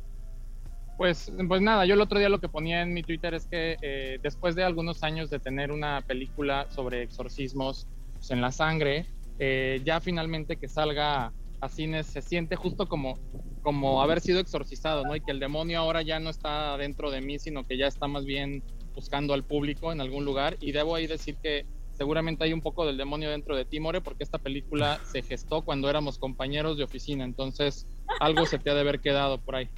[0.97, 3.75] Pues, pues nada, yo el otro día lo que ponía en mi Twitter es que
[3.81, 9.05] eh, después de algunos años de tener una película sobre exorcismos pues, en la sangre,
[9.37, 11.33] eh, ya finalmente que salga
[11.65, 13.19] a cines se siente justo como,
[13.61, 15.15] como haber sido exorcizado, ¿no?
[15.15, 18.07] Y que el demonio ahora ya no está dentro de mí, sino que ya está
[18.07, 20.57] más bien buscando al público en algún lugar.
[20.61, 24.01] Y debo ahí decir que seguramente hay un poco del demonio dentro de ti, More,
[24.01, 27.87] porque esta película se gestó cuando éramos compañeros de oficina, entonces
[28.19, 29.69] algo se te ha de haber quedado por ahí.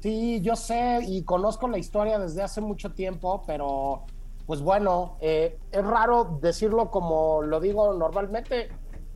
[0.00, 4.04] Sí, yo sé y conozco la historia desde hace mucho tiempo, pero
[4.46, 8.68] pues bueno, eh, es raro decirlo como lo digo normalmente.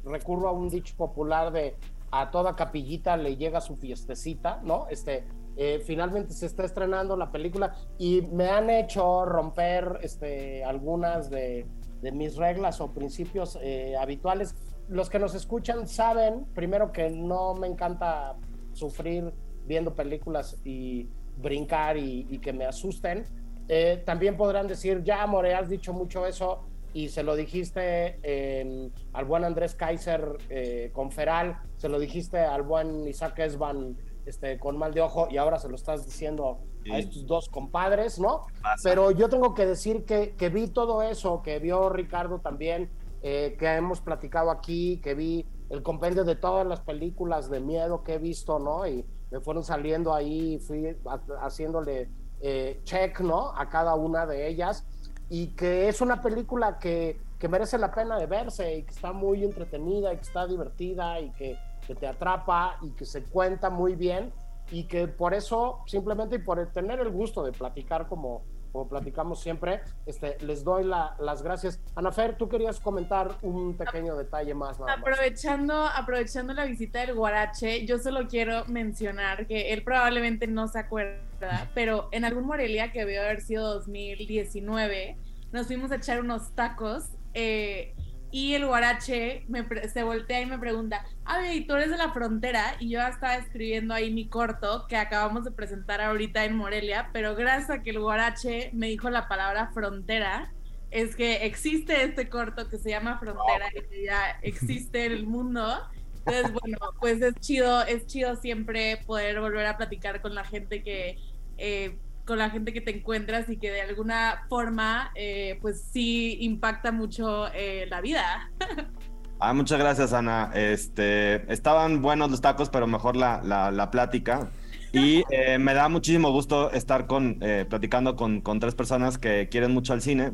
[0.05, 1.77] Recurro a un dicho popular de
[2.11, 4.87] a toda capillita le llega su fiestecita, ¿no?
[4.89, 5.25] Este,
[5.57, 11.67] eh, finalmente se está estrenando la película y me han hecho romper este, algunas de,
[12.13, 14.55] mis reglas o principios eh, habituales.
[14.89, 18.37] los que nos escuchan saben, primero que no me encanta
[18.73, 19.33] sufrir
[19.67, 23.25] viendo películas y brincar y, y que me asusten.
[23.69, 28.91] Eh, también podrán decir, ya, More, has dicho mucho eso y se lo dijiste eh,
[29.13, 33.97] al buen Andrés Kaiser eh, con Feral, se lo dijiste al buen Isaac Esban
[34.27, 36.93] este, con mal de ojo y ahora se lo estás diciendo Sí.
[36.93, 38.47] a estos dos compadres, ¿no?
[38.85, 42.89] Pero yo tengo que decir que, que vi todo eso, que vio Ricardo también,
[43.21, 48.05] eh, que hemos platicado aquí, que vi el compendio de todas las películas de miedo
[48.05, 48.87] que he visto, ¿no?
[48.87, 52.09] Y me fueron saliendo ahí, fui ha- haciéndole
[52.41, 53.51] eh, check, ¿no?
[53.57, 54.87] A cada una de ellas.
[55.31, 59.13] Y que es una película que, que merece la pena de verse y que está
[59.13, 63.71] muy entretenida y que está divertida y que, que te atrapa y que se cuenta
[63.71, 64.33] muy bien
[64.71, 69.41] y que por eso, simplemente y por tener el gusto de platicar como, como platicamos
[69.41, 71.81] siempre, este, les doy la- las gracias.
[71.95, 74.79] Anafer, tú querías comentar un pequeño detalle más.
[74.79, 74.95] Nada.
[74.95, 80.79] Aprovechando, aprovechando la visita del Guarache, yo solo quiero mencionar que él probablemente no se
[80.79, 85.17] acuerda, pero en algún Morelia que debió haber sido 2019,
[85.53, 87.95] nos fuimos a echar unos tacos eh,
[88.31, 92.13] y el Guarache me se voltea y me pregunta, ah, ¿y tú eres de la
[92.13, 92.77] frontera?
[92.79, 97.35] Y yo estaba escribiendo ahí mi corto que acabamos de presentar ahorita en Morelia, pero
[97.35, 100.53] gracias a que el Guarache me dijo la palabra frontera,
[100.91, 105.27] es que existe este corto que se llama Frontera y que ya existe en el
[105.27, 105.81] mundo.
[106.19, 110.83] Entonces, bueno, pues es chido, es chido siempre poder volver a platicar con la gente
[110.83, 111.19] que,
[111.59, 116.37] eh, con la gente que te encuentras y que de alguna forma, eh, pues sí
[116.43, 118.51] impacta mucho eh, la vida.
[119.41, 120.51] Ah, muchas gracias, Ana.
[120.53, 124.51] Este, estaban buenos los tacos, pero mejor la, la, la plática.
[124.93, 129.49] Y eh, me da muchísimo gusto estar con, eh, platicando con, con tres personas que
[129.49, 130.33] quieren mucho al cine.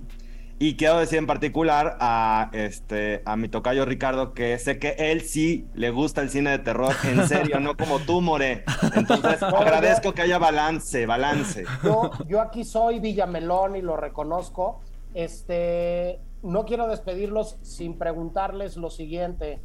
[0.59, 5.23] Y quiero decir en particular a, este, a mi tocayo Ricardo que sé que él
[5.23, 8.65] sí le gusta el cine de terror, en serio, no como tú, More.
[8.95, 11.65] Entonces, agradezco que haya balance, balance.
[11.83, 14.81] Yo, yo aquí soy Villamelón y lo reconozco.
[15.13, 19.61] Este, no quiero despedirlos sin preguntarles lo siguiente.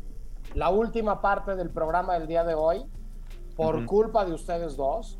[0.56, 2.84] La última parte del programa del día de hoy,
[3.56, 5.19] por culpa de ustedes dos,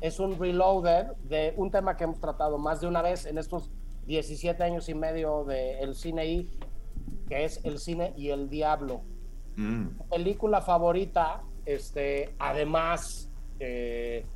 [0.00, 3.70] es un reloaded de un tema que hemos tratado más de una vez en estos
[4.06, 6.50] 17 años y medio del cine y
[7.28, 9.02] que es el cine y el diablo
[9.56, 9.86] Mm.
[10.10, 14.26] película favorita, este, además eh,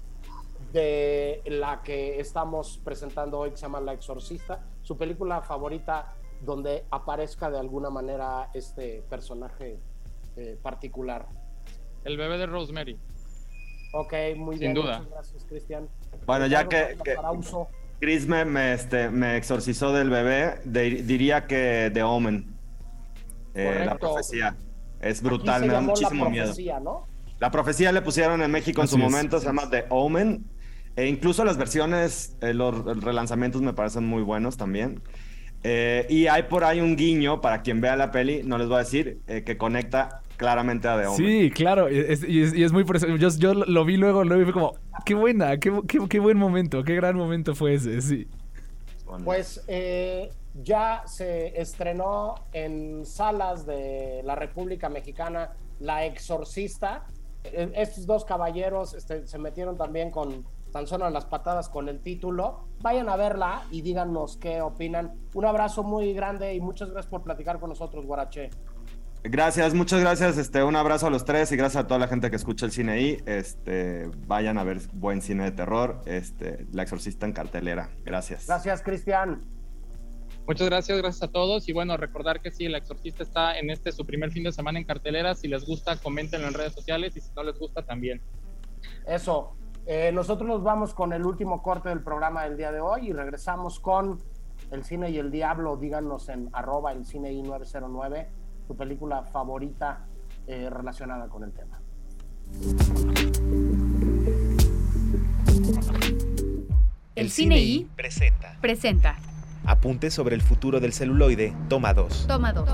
[0.73, 6.85] de la que estamos presentando hoy, que se llama La Exorcista, su película favorita donde
[6.93, 9.81] aparezca de alguna manera este personaje
[10.37, 11.27] eh, particular.
[12.05, 12.97] El bebé de Rosemary.
[13.95, 14.75] Ok, muy Sin bien.
[14.75, 14.99] duda.
[14.99, 15.89] Muchas gracias, Cristian.
[16.27, 17.17] Bueno, ya que- que-.
[18.01, 22.47] Chris me, me, este, me exorcizó del bebé, de- diría que de Omen.
[23.55, 24.55] Eh, la profecía.
[25.01, 26.55] Es brutal, me da muchísimo La miedo.
[26.83, 27.07] ¿no?
[27.41, 29.03] La profecía le pusieron en México en su es.
[29.03, 30.45] momento, se llama The Omen.
[30.97, 35.01] E incluso las versiones, eh, los relanzamientos me parecen muy buenos también.
[35.65, 38.77] Eh, y hay por ahí un guiño para quien vea la peli, no les voy
[38.77, 41.17] a decir, eh, que conecta claramente a The Omen.
[41.19, 43.07] Sí, claro, y es, y es- y es muy por eso.
[43.09, 44.73] Yo, yo lo- vi luego, luego y fue como,
[45.05, 48.27] qué buena, qué, qué, qué buen momento, qué gran momento fue ese, sí.
[49.25, 50.31] Pues eh,
[50.63, 57.05] ya se estrenó en salas de la República Mexicana La Exorcista.
[57.45, 62.01] Eh, Estos dos caballeros este, se metieron también con tan solo las patadas con el
[62.01, 62.65] título.
[62.83, 65.15] Vayan a verla y díganos qué opinan.
[65.33, 68.51] Un abrazo muy grande y muchas gracias por platicar con nosotros, Guarache.
[69.25, 70.39] Gracias, muchas gracias.
[70.39, 72.73] Este, un abrazo a los tres y gracias a toda la gente que escucha el
[72.73, 73.19] cine ahí.
[73.27, 76.01] Este, vayan a ver buen cine de terror.
[76.07, 77.91] Este, La Exorcista en cartelera.
[78.05, 78.47] Gracias.
[78.47, 79.43] Gracias, Cristian.
[80.47, 81.69] Muchas gracias, gracias a todos.
[81.69, 84.79] Y bueno, recordar que sí, El Exorcista está en este su primer fin de semana
[84.79, 85.35] en cartelera.
[85.35, 88.23] Si les gusta, coméntenlo en redes sociales y si no les gusta, también.
[89.07, 89.55] Eso.
[89.85, 93.13] Eh, nosotros nos vamos con el último corte del programa del día de hoy y
[93.13, 94.23] regresamos con
[94.71, 95.77] El Cine y el Diablo.
[95.77, 98.29] Díganos en arroba el cine y 909
[98.69, 100.07] tu película favorita
[100.47, 101.81] eh, relacionada con el tema.
[107.15, 109.17] El Cine I presenta presenta.
[109.65, 112.27] Apuntes sobre el futuro del celuloide, toma 2.
[112.29, 112.69] Toma dos.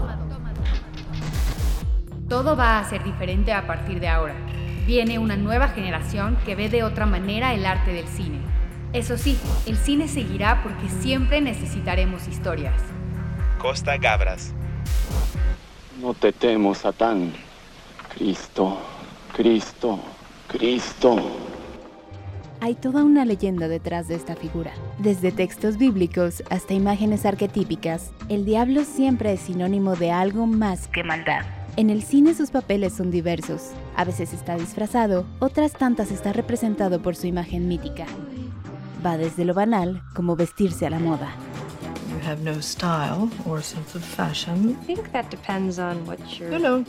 [2.28, 4.34] Todo va a ser diferente a partir de ahora.
[4.86, 8.38] Viene una nueva generación que ve de otra manera el arte del cine.
[8.92, 12.80] Eso sí, el cine seguirá porque siempre necesitaremos historias.
[13.58, 14.54] Costa Gabras.
[16.00, 17.32] No te temo, Satán.
[18.16, 18.78] Cristo,
[19.34, 19.98] Cristo,
[20.48, 21.16] Cristo.
[22.60, 24.72] Hay toda una leyenda detrás de esta figura.
[24.98, 31.04] Desde textos bíblicos hasta imágenes arquetípicas, el diablo siempre es sinónimo de algo más que
[31.04, 31.42] maldad.
[31.76, 33.70] En el cine sus papeles son diversos.
[33.96, 38.06] A veces está disfrazado, otras tantas está representado por su imagen mítica.
[39.04, 41.34] Va desde lo banal, como vestirse a la moda.
[42.24, 44.78] You have no style or sense of fashion.
[44.80, 46.48] I think that depends on what you're.
[46.48, 46.84] No, no.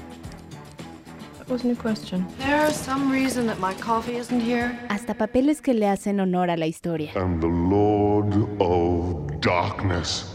[1.37, 2.25] That wasn't a question.
[2.37, 4.79] There's some reason that my coffee isn't here.
[4.89, 7.11] Hasta papeles que le hacen honor a la historia.
[7.17, 10.33] I'm the Lord of Darkness.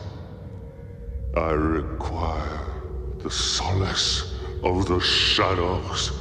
[1.34, 2.60] I require
[3.20, 6.12] the solace of the shadows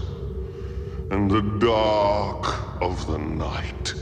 [1.11, 3.93] and the dark of the night.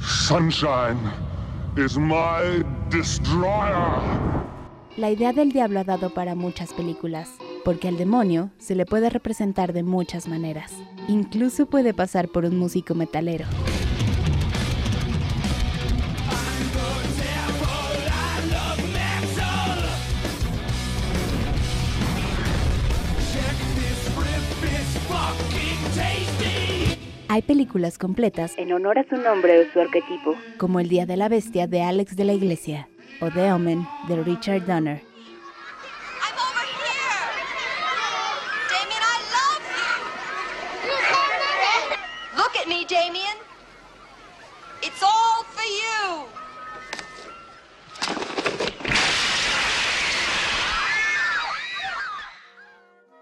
[0.00, 1.12] Sunshine
[4.96, 7.30] La idea del diablo ha dado para muchas películas,
[7.64, 10.72] porque al demonio se le puede representar de muchas maneras.
[11.06, 13.46] Incluso puede pasar por un músico metalero.
[27.30, 31.18] Hay películas completas en honor a su nombre o su arquetipo, como El Día de
[31.18, 32.88] la Bestia de Alex de la Iglesia
[33.20, 35.02] o The Omen de Richard Donner.
[38.70, 39.92] Damien, I love you.
[42.38, 43.36] Look at me, Damien.
[44.82, 46.24] It's all for you.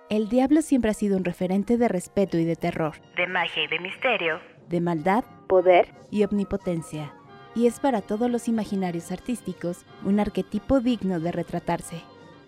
[0.09, 3.67] El diablo siempre ha sido un referente de respeto y de terror, De magia y
[3.67, 4.39] de misterio.
[4.69, 7.13] de maldad, poder y omnipotencia.
[7.55, 12.03] Y es para todos los imaginarios artísticos un arquetipo digno de retratarse.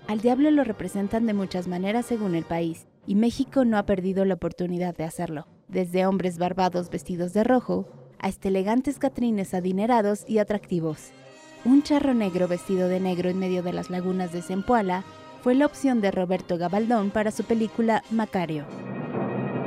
[0.06, 4.24] Al diablo lo representan de muchas maneras según el país, y México no ha perdido
[4.24, 10.38] la oportunidad de hacerlo, desde hombres barbados vestidos de rojo, hasta elegantes catrines adinerados y
[10.38, 11.10] atractivos.
[11.64, 15.04] Un charro negro vestido de negro en medio de las lagunas de Zempoala
[15.42, 18.64] fue la opción de Roberto Gabaldón para su película Macario.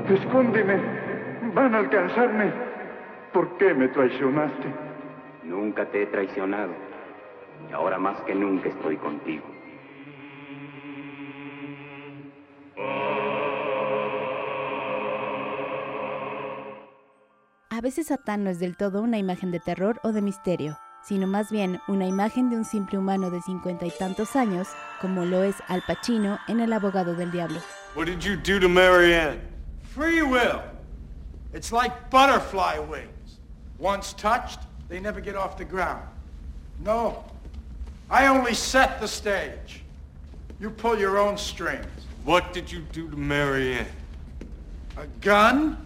[0.09, 0.79] Escóndeme.
[1.53, 2.51] Van a alcanzarme.
[3.33, 4.73] ¿Por qué me traicionaste?
[5.43, 6.73] Nunca te he traicionado.
[7.69, 9.45] Y ahora más que nunca estoy contigo.
[17.69, 21.27] A veces Satán no es del todo una imagen de terror o de misterio, sino
[21.27, 24.67] más bien una imagen de un simple humano de cincuenta y tantos años,
[25.01, 27.59] como lo es Al Pacino en El abogado del diablo.
[27.95, 29.41] What did you do to Marianne?
[29.83, 30.61] Free will.
[31.53, 33.39] It's like butterfly wings.
[33.77, 36.05] Once touched, they never get off the ground.
[36.83, 37.23] No.
[38.09, 39.83] I only set the stage.
[40.59, 41.85] You pull your own strings.
[42.23, 43.87] What did you do to Marianne?
[44.97, 45.77] A gun?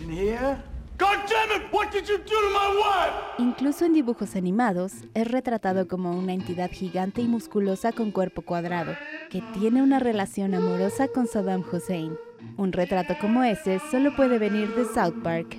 [0.00, 0.62] In here?
[1.02, 1.66] God damn it!
[1.72, 3.12] What did you do to my wife?
[3.38, 8.94] Incluso en dibujos animados, es retratado como una entidad gigante y musculosa con cuerpo cuadrado,
[9.28, 12.16] que tiene una relación amorosa con Saddam Hussein.
[12.56, 15.56] Un retrato como ese solo puede venir de South Park.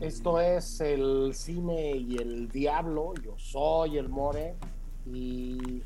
[0.00, 3.14] Esto es el cine y el diablo.
[3.24, 4.54] Yo soy el More
[5.04, 5.82] y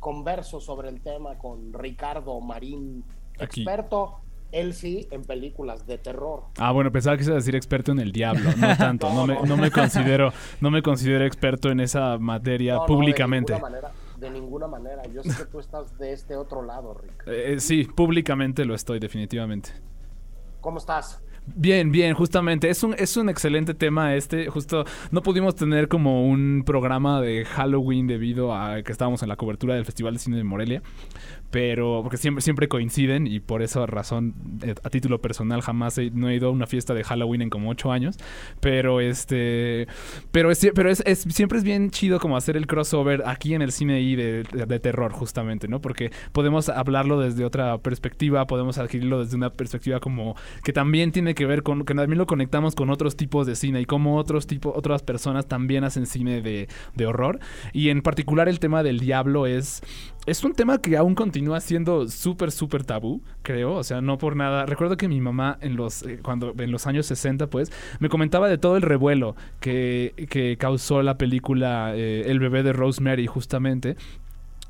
[0.00, 3.04] converso sobre el tema con Ricardo Marín,
[3.38, 3.62] Aquí.
[3.62, 4.20] experto,
[4.52, 6.44] él sí, en películas de terror.
[6.58, 9.40] Ah, bueno, pensaba que ibas a decir experto en el diablo, no tanto, no, me,
[9.42, 13.52] no me considero, no me considero experto en esa materia públicamente.
[13.52, 15.02] De ninguna, manera, de ninguna manera.
[15.12, 17.24] Yo sé que tú estás de este otro lado, Rick.
[17.26, 19.70] Eh, sí, públicamente lo estoy, definitivamente.
[20.60, 21.22] ¿Cómo estás?
[21.54, 22.68] Bien, bien, justamente.
[22.68, 24.48] Es un, es un excelente tema este.
[24.48, 29.36] Justo no pudimos tener como un programa de Halloween debido a que estábamos en la
[29.36, 30.82] cobertura del Festival de Cine de Morelia.
[31.52, 36.10] Pero, porque siempre, siempre coinciden y por esa razón, eh, a título personal, jamás he,
[36.10, 38.16] no he ido a una fiesta de Halloween en como ocho años.
[38.60, 39.86] Pero este.
[40.32, 43.70] Pero es, pero es, siempre es bien chido como hacer el crossover aquí en el
[43.70, 45.80] cine y de, de- de terror, justamente, ¿no?
[45.80, 51.35] Porque podemos hablarlo desde otra perspectiva, podemos adquirirlo desde una perspectiva como que también tiene
[51.36, 54.48] que ver con que también lo conectamos con otros tipos de cine y cómo otros
[54.48, 57.38] tipos, otras personas también hacen cine de, de horror.
[57.72, 59.82] Y en particular el tema del diablo es.
[60.26, 63.74] Es un tema que aún continúa siendo súper, súper tabú, creo.
[63.74, 64.66] O sea, no por nada.
[64.66, 67.70] Recuerdo que mi mamá en los, eh, cuando, en los años 60, pues,
[68.00, 72.72] me comentaba de todo el revuelo que, que causó la película eh, El bebé de
[72.72, 73.96] Rosemary, justamente.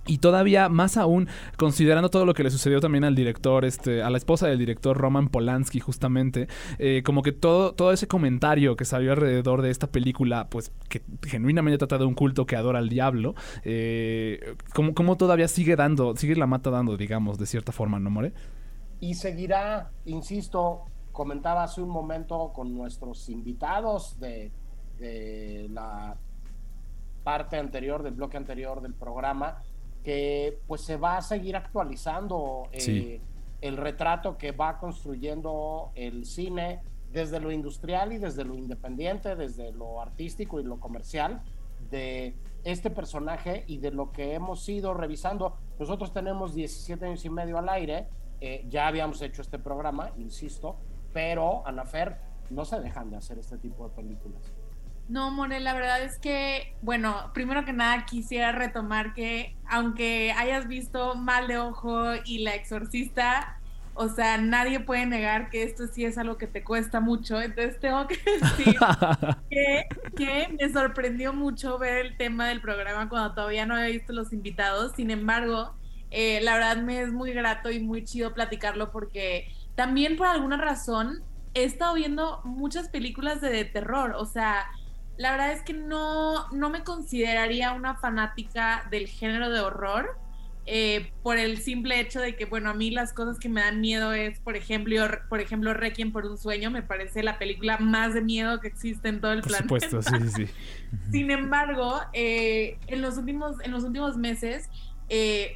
[0.06, 4.10] Y todavía más aún, considerando todo lo que le sucedió también al director, este, a
[4.10, 6.48] la esposa del director Roman Polanski, justamente,
[6.78, 11.02] eh, como que todo, todo ese comentario que salió alrededor de esta película, pues que
[11.26, 13.34] genuinamente trata de un culto que adora al diablo,
[13.64, 18.10] eh, como, como todavía sigue dando, sigue la mata dando, digamos, de cierta forma, ¿no,
[18.10, 18.32] More?
[19.00, 24.52] Y seguirá, insisto, comentaba hace un momento con nuestros invitados de,
[24.98, 26.16] de la
[27.24, 29.62] parte anterior, del bloque anterior del programa,
[30.06, 33.20] que pues se va a seguir actualizando eh, Sí.
[33.60, 36.80] el retrato que va construyendo el cine
[37.10, 41.42] desde lo industrial y desde lo independiente, desde lo artístico y lo comercial
[41.90, 45.56] de este personaje y de lo que hemos ido revisando.
[45.80, 48.06] Nosotros tenemos 17 años y medio al aire,
[48.40, 50.76] eh, ya habíamos hecho este programa, insisto,
[51.12, 52.16] pero Anafer
[52.50, 54.40] no se dejan de hacer este tipo de películas.
[55.08, 60.66] No, More, la verdad es que, bueno, primero que nada quisiera retomar que aunque hayas
[60.66, 63.60] visto Mal de Ojo y La Exorcista,
[63.94, 67.40] o sea, nadie puede negar que esto sí es algo que te cuesta mucho.
[67.40, 68.76] Entonces tengo que decir
[69.50, 69.86] que,
[70.16, 74.32] que me sorprendió mucho ver el tema del programa cuando todavía no había visto los
[74.32, 74.92] invitados.
[74.96, 75.74] Sin embargo,
[76.10, 80.56] eh, la verdad me es muy grato y muy chido platicarlo porque también por alguna
[80.56, 81.22] razón
[81.54, 84.14] he estado viendo muchas películas de, terror.
[84.18, 84.66] O sea,
[85.16, 90.08] la verdad es que no, no me consideraría una fanática del género de horror.
[90.68, 93.80] eh, por el simple hecho de que, bueno, a mí las cosas que me dan
[93.80, 94.96] miedo es, por ejemplo,
[95.30, 99.08] por ejemplo, Requiem por un sueño, me parece la película más de miedo que existe
[99.08, 99.68] en todo el Por planeta.
[99.68, 100.46] supuesto, sí, sí, sí.
[101.10, 104.68] Sin embargo, eh, en, los últimos, en los últimos meses
[105.08, 105.52] eh,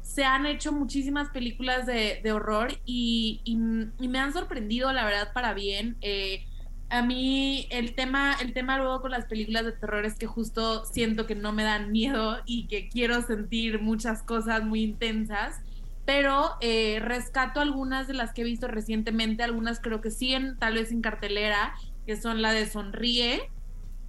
[0.00, 3.58] se han hecho muchísimas películas de, de horror y, y-
[4.04, 5.98] y me han sorprendido, la verdad, para bien.
[6.02, 6.44] Eh,
[6.92, 10.84] a mí el tema, el tema luego con las películas de terror es que justo
[10.84, 15.62] siento que no me dan miedo y que quiero sentir muchas cosas muy intensas,
[16.04, 20.74] pero eh, rescato algunas de las que he visto recientemente, algunas creo que siguen tal
[20.74, 21.74] vez en cartelera,
[22.04, 23.40] que son la de Sonríe,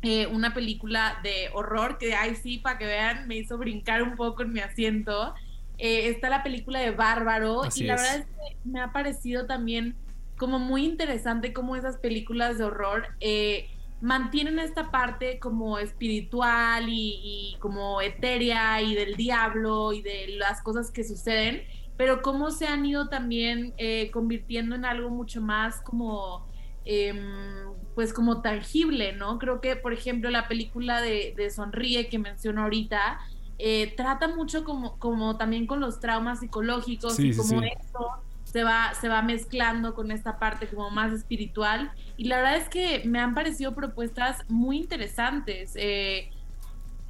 [0.02, 4.18] eh, una película de horror que, ay sí, para que vean, me hizo brincar un
[4.18, 5.34] poco en mi asiento.
[5.78, 8.02] Eh, está la película de Bárbaro Así y la es.
[8.02, 9.96] verdad es que me ha parecido también
[10.38, 13.70] como muy interesante cómo esas películas de horror eh,
[14.02, 20.62] mantienen esta parte como espiritual y, y como etérea y del diablo y de las
[20.62, 21.64] cosas que suceden,
[21.96, 26.46] pero cómo se han ido también eh, convirtiendo en algo mucho más como
[26.86, 29.38] em, pues como tangible, ¿no?
[29.40, 33.20] Creo que, por ejemplo, la película de, de Sonríe que menciono ahorita,
[33.60, 37.68] eh, trata mucho como, como también con los traumas psicológicos Sí, y como sí.
[37.80, 38.10] esto
[38.54, 41.92] se va, se va mezclando con esta parte como más espiritual.
[42.18, 45.72] Y la verdad es que me han parecido propuestas muy interesantes.
[45.76, 46.30] Eh,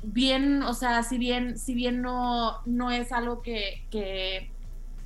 [0.03, 4.51] bien, o sea, si bien, si bien no, no es algo que, que,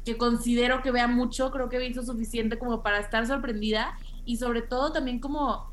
[0.06, 4.38] que considero que vea mucho, creo que he visto suficiente como para estar sorprendida y
[4.38, 5.72] sobre todo también como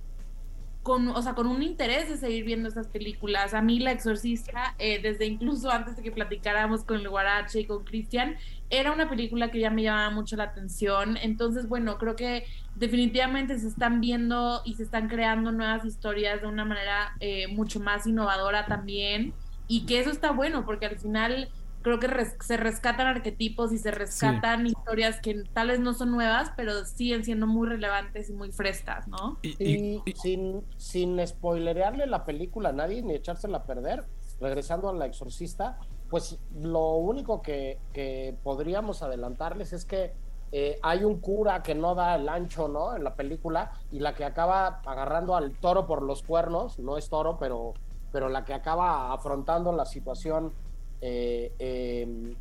[0.85, 3.55] con, o sea, con un interés de seguir viendo estas películas.
[3.55, 7.64] A mí La Exorcista, eh, desde incluso antes de que platicáramos con el Guarache y
[7.64, 8.37] con Cristian,
[8.68, 11.16] era una película que ya me llamaba mucho la atención.
[11.16, 12.45] Entonces, bueno, creo que
[12.76, 17.80] definitivamente se están viendo y se están creando nuevas historias de una manera eh, mucho
[17.80, 19.32] más innovadora también.
[19.66, 21.49] Y que eso está bueno, porque al final
[21.85, 26.11] creo que res- se rescatan arquetipos y se rescatan historias que tal vez no son
[26.11, 29.39] nuevas, pero siguen siendo muy relevantes y muy frescas, ¿no?
[29.43, 34.05] Y, sin, sin spoilerearle la película a nadie ni echársela a perder,
[34.41, 35.78] regresando a La Exorcista,
[36.09, 40.14] pues lo único que, que podríamos adelantarles es que
[40.53, 42.97] eh, hay un cura que no da el ancho, ¿no?
[42.97, 47.09] En la película y la que acaba agarrando al toro por los cuernos, no es
[47.11, 47.74] toro, pero,
[48.12, 50.53] pero la que acaba afrontando la situación
[51.01, 52.36] eh, eh,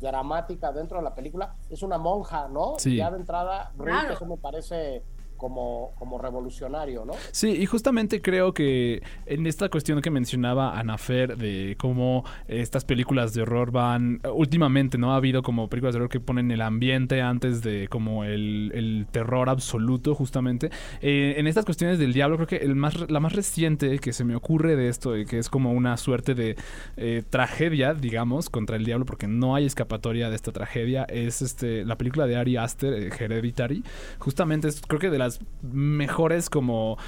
[0.00, 2.74] dramática dentro de la película es una monja, ¿no?
[2.78, 2.96] Sí.
[2.96, 4.14] Ya de entrada, Rick, Claro.
[4.14, 5.02] eso me parece
[5.38, 7.14] como, como revolucionario, ¿no?
[7.30, 13.32] Sí, y justamente creo que en esta cuestión que mencionaba Anafer de cómo estas películas
[13.32, 15.14] de horror van últimamente, ¿no?
[15.14, 19.06] Ha habido como películas de horror que ponen el ambiente antes de como el, el
[19.10, 20.70] terror absoluto, justamente.
[21.00, 24.24] Eh, en estas cuestiones del diablo, creo que el más, la más reciente que se
[24.24, 26.56] me ocurre de esto, que es como una suerte de
[26.96, 31.84] eh, tragedia, digamos, contra el diablo, porque no hay escapatoria de esta tragedia, es este
[31.84, 33.84] la película de Ari Aster, eh, Hereditary.
[34.18, 35.18] Justamente creo que de
[35.62, 36.98] mejores como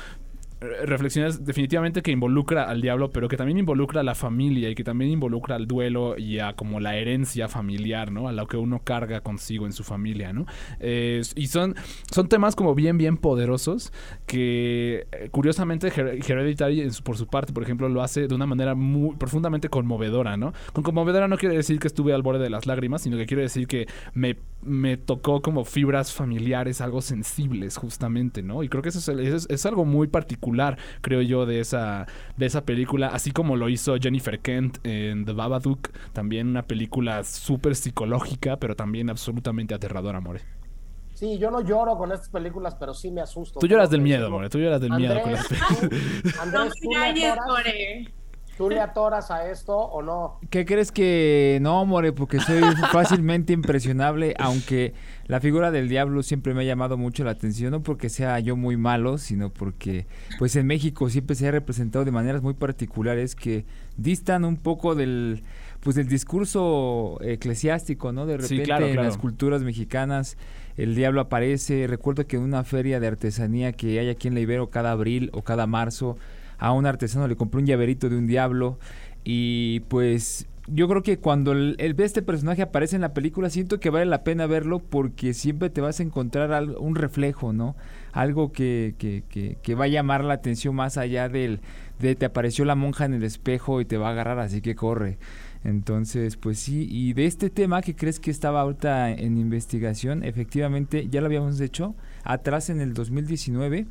[0.61, 4.85] reflexiones definitivamente que involucra al diablo, pero que también involucra a la familia y que
[4.85, 8.29] también involucra al duelo y a como la herencia familiar, ¿no?
[8.29, 10.47] A lo que uno carga consigo en su familia, ¿no?
[10.81, 11.75] Eh, y son,
[12.11, 13.93] son temas como bien, bien poderosos
[14.27, 18.75] que eh, curiosamente Her- Hereditary por su parte, por ejemplo, lo hace de una manera
[18.75, 20.53] muy profundamente conmovedora, ¿no?
[20.73, 23.43] Con conmovedora no quiere decir que estuve al borde de las lágrimas, sino que quiere
[23.45, 28.63] decir que me, me tocó como fibras familiares, algo sensibles justamente, ¿no?
[28.63, 30.50] Y creo que eso es, eso es- es algo muy particular,
[31.01, 35.33] creo yo, de esa, de esa película, así como lo hizo Jennifer Kent en The
[35.33, 40.41] Babadook, también una película súper psicológica, pero también absolutamente aterradora, More.
[41.15, 43.61] Sí, yo no lloro con estas películas, pero sí me asusto.
[43.61, 44.31] Tú lloras del miedo.
[44.31, 45.81] More, tú lloras del miedo con las películas.
[45.81, 46.89] tú- Andrés, tú
[47.47, 48.15] Core.
[48.61, 50.39] ¿Tú le atoras a esto o no?
[50.51, 52.13] ¿Qué crees que no, More?
[52.13, 52.61] Porque soy
[52.93, 54.93] fácilmente impresionable, aunque
[55.29, 58.57] la figura del diablo siempre me ha llamado mucho la atención, no porque sea yo
[58.57, 60.07] muy malo, sino porque
[60.39, 63.65] pues en México siempre se ha representado de maneras muy particulares que
[63.97, 65.43] distan un poco del
[65.81, 68.27] pues del discurso eclesiástico, ¿no?
[68.27, 70.37] De Sí, repente claro, en las culturas mexicanas
[70.77, 71.87] el diablo aparece.
[71.87, 75.31] Recuerdo que en una feria de artesanía que hay aquí en la Ibero cada abril
[75.33, 76.19] o cada marzo,
[76.61, 78.79] a un artesano le compré un llaverito de un diablo
[79.25, 83.81] y pues yo creo que cuando el, el- este personaje aparece en la película siento
[83.81, 87.75] que vale la pena verlo porque siempre te vas a encontrar al- un reflejo, ¿no?
[88.13, 91.61] Algo que, que, que, que va a llamar la atención más allá del
[91.99, 94.75] de te apareció la monja en el espejo y te va a agarrar, así que
[94.75, 95.19] corre.
[95.65, 101.09] Entonces, pues sí, y de este tema que crees que estaba ahorita en investigación, efectivamente
[101.11, 101.95] ya lo habíamos hecho
[102.33, 103.87] atrás en el 2019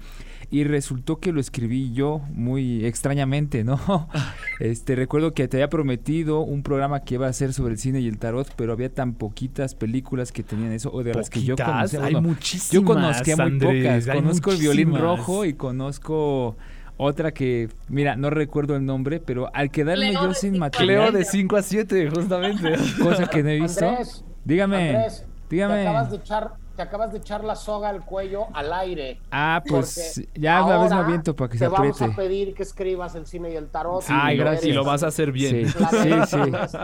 [0.51, 3.79] y resultó que lo escribí yo muy extrañamente, ¿no?
[4.59, 8.01] Este, recuerdo que te había prometido un programa que iba a ser sobre el cine
[8.01, 11.41] y el tarot, pero había tan poquitas películas que tenían eso o de las que
[11.43, 12.03] yo conocía.
[12.03, 14.07] Hay Bueno, muchísimas, Yo conocía muy Andrés, pocas.
[14.09, 16.57] hay Conozco el violín rojo y conozco
[17.01, 21.23] otra que, mira, no recuerdo el nombre, pero al quedarme yo sin material, Cleo de
[21.23, 22.73] 5 a 7, justamente.
[23.01, 23.87] cosa que no he visto.
[23.87, 25.75] Andrés, dígame, Andrés, dígame.
[25.75, 29.19] Te acabas, de echar, te acabas de echar la soga al cuello al aire.
[29.32, 32.13] Ah, pues ya una vez me aviento para que te se vamos apriete.
[32.13, 34.01] a pedir que escribas el cine y el tarot.
[34.07, 34.65] Ay, y lo gracias.
[34.65, 35.67] Y lo vas a hacer bien.
[35.67, 36.77] Sí, La sí, sí.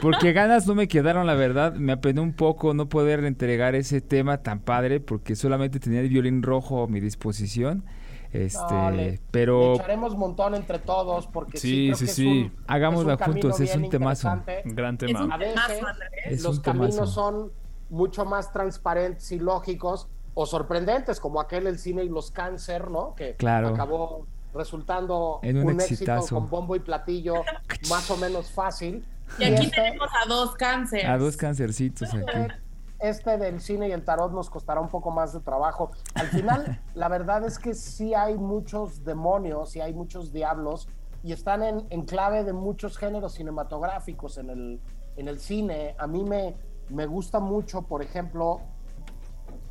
[0.00, 1.74] Porque ganas no me quedaron, la verdad.
[1.74, 6.08] Me apenó un poco no poder entregar ese tema tan padre porque solamente tenía el
[6.08, 7.84] violín rojo a mi disposición.
[8.32, 12.10] Este, No, le- Le pero echaremos montón entre todos porque sí, Sí, creo sí, que
[12.10, 12.26] es sí.
[12.26, 14.42] un- Hagámosla es juntos, es un temazo.
[14.64, 15.24] Gran Es tema.
[15.26, 16.00] un A veces temazo.
[16.24, 17.12] Es los un caminos temazo.
[17.12, 17.52] son
[17.90, 23.14] mucho más transparentes y lógicos o sorprendentes, como aquel el cine y los cáncer, ¿no?
[23.14, 23.68] Que Claro.
[23.68, 26.34] acabó resultando En un éxito exitazo.
[26.34, 27.34] con bombo y platillo
[27.90, 29.06] más o menos fácil.
[29.38, 31.06] Y aquí este- tenemos a dos cánceres.
[31.08, 32.52] a dos cancercitos aquí.
[32.98, 35.90] este del cine y el tarot nos costará un poco más de trabajo.
[36.14, 40.88] Al final, la verdad es que sí hay muchos demonios y hay muchos diablos
[41.22, 44.80] y están en, en clave de muchos géneros cinematográficos en el,
[45.16, 45.94] en el cine.
[45.98, 46.56] A mí me,
[46.90, 48.60] me gusta mucho, por ejemplo,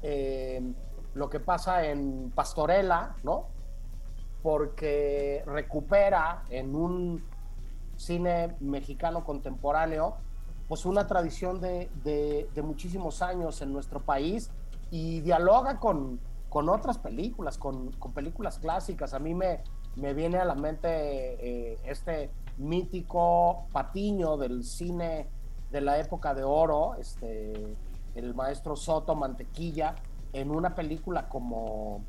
[0.01, 0.61] eh,
[1.13, 3.45] lo que pasa en Pastorela, ¿no?
[4.43, 7.23] Porque recupera en un
[7.95, 10.15] cine mexicano contemporáneo,
[10.67, 14.51] pues una tradición de, de- muchísimos años en nuestro país
[14.91, 19.13] y dialoga con, con otras películas, con, con películas clásicas.
[19.13, 19.63] A mí me,
[19.95, 25.27] me viene a la mente eh, este mítico patiño del cine
[25.75, 27.75] de la época de oro, este,
[28.15, 29.95] el maestro Soto Mantequilla,
[30.31, 32.01] en una película como,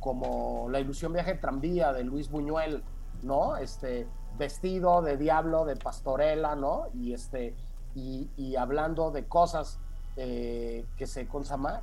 [0.00, 2.82] como La ilusión viaje en tranvía de Luis Buñuel,
[3.22, 3.56] ¿no?
[3.56, 6.88] Este, vestido de diablo, de pastorela, ¿no?
[6.92, 7.54] Y, este,
[7.94, 9.78] y, hablando de cosas
[10.16, 11.28] eh, que, se,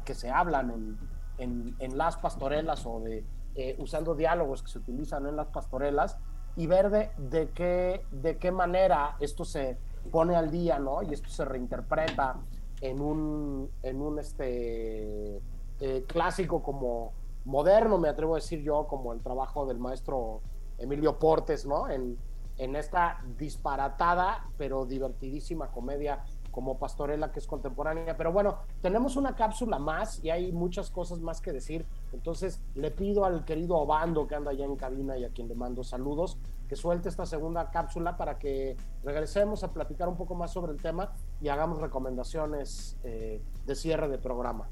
[0.04, 1.00] que se hablan en,
[1.38, 3.24] en, en las pastorelas o de
[3.56, 6.18] eh, usando diálogos que se utilizan en las pastorelas
[6.58, 9.78] y ver de, de, qué, de qué manera esto se
[10.10, 11.04] pone al día, ¿no?
[11.04, 12.38] Y esto se reinterpreta
[12.82, 15.42] en un, en un este,
[15.80, 17.12] eh, clásico como
[17.46, 20.42] moderno, me atrevo a decir yo, como el trabajo del maestro
[20.78, 21.90] Emilio Portes, ¿no?
[21.90, 22.18] En,
[22.58, 28.16] en esta disparatada pero divertidísima comedia como Pastorela que es contemporánea.
[28.18, 31.86] Pero bueno, tenemos una cápsula más y hay muchas cosas más que decir.
[32.14, 35.56] Entonces le pido al querido Obando que anda allá en cabina y a quien le
[35.56, 36.38] mando saludos,
[36.72, 40.82] que suelte esta segunda cápsula para que regresemos a platicar un poco más sobre el
[40.82, 41.12] tema
[41.42, 44.70] y hagamos recomendaciones eh, de cierre de programa.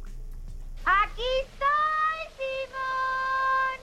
[0.86, 3.80] Aquí estoy, Simón.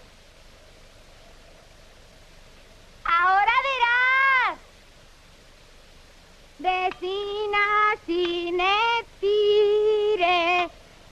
[3.05, 4.57] Ahora verás.
[6.59, 7.67] Vecina
[8.07, 9.11] sinepire,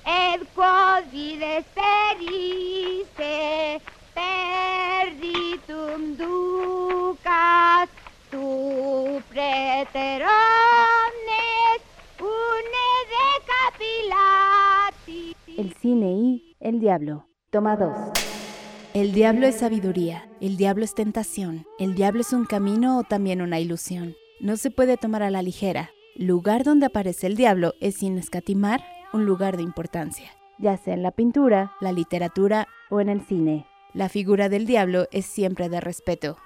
[0.06, 3.82] ed quod vides perisse,
[4.14, 6.83] perditum ducas,
[15.56, 17.28] El cine y el diablo.
[17.50, 17.96] Toma dos.
[18.92, 23.42] El diablo es sabiduría, el diablo es tentación, el diablo es un camino o también
[23.42, 24.16] una ilusión.
[24.40, 25.90] No se puede tomar a la ligera.
[26.16, 31.02] Lugar donde aparece el diablo es sin escatimar un lugar de importancia, ya sea en
[31.02, 33.66] la pintura, la literatura o en el cine.
[33.92, 36.36] La figura del diablo es siempre de respeto.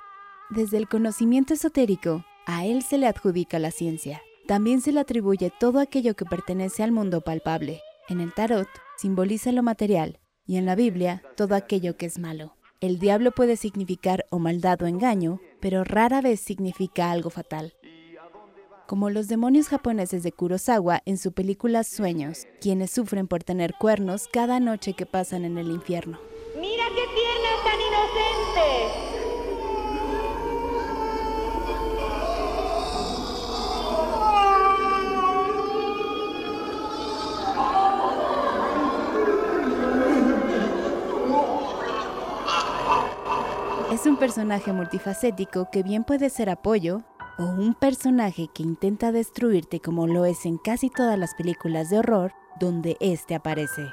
[0.51, 4.23] Desde el conocimiento esotérico, a él se le adjudica la ciencia.
[4.47, 7.83] También se le atribuye todo aquello que pertenece al mundo palpable.
[8.09, 12.55] En el tarot simboliza lo material y en la Biblia todo aquello que es malo.
[12.81, 17.75] El diablo puede significar o maldad o engaño, pero rara vez significa algo fatal.
[18.87, 24.29] Como los demonios japoneses de Kurosawa en su película Sueños, quienes sufren por tener cuernos
[24.33, 26.19] cada noche que pasan en el infierno.
[26.59, 29.08] ¡Mira qué tiernas tan inocentes!
[43.99, 47.03] Es un personaje multifacético que bien puede ser apoyo
[47.37, 51.99] o un personaje que intenta destruirte como lo es en casi todas las películas de
[51.99, 53.89] horror donde éste aparece.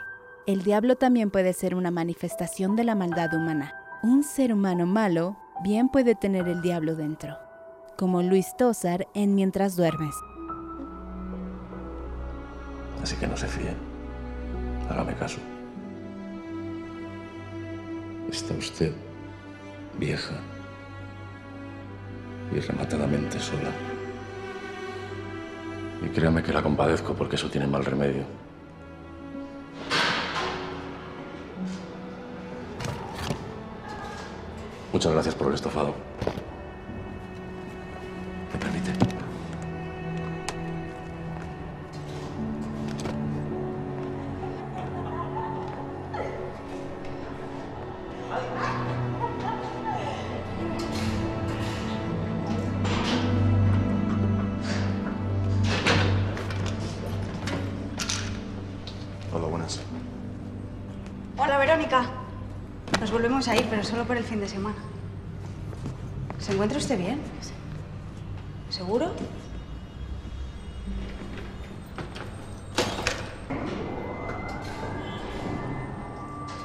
[0.46, 3.74] El diablo también puede ser una manifestación de la maldad humana.
[4.04, 7.40] Un ser humano malo bien puede tener el diablo dentro,
[7.98, 10.14] como Luis Tosar en Mientras duermes.
[13.02, 13.78] Así que no se fíen.
[14.88, 15.40] Hágame caso.
[18.30, 18.94] Está usted
[20.00, 20.36] vieja
[22.56, 23.72] y rematadamente sola.
[26.04, 28.24] Y créame que la compadezco porque eso tiene mal remedio.
[34.94, 35.94] Muchas gracias por el estofado.
[64.06, 64.78] A ir, pero solo por el fin de semana.
[66.40, 67.20] ¿Se encuentra usted bien?
[68.70, 69.12] ¿Seguro?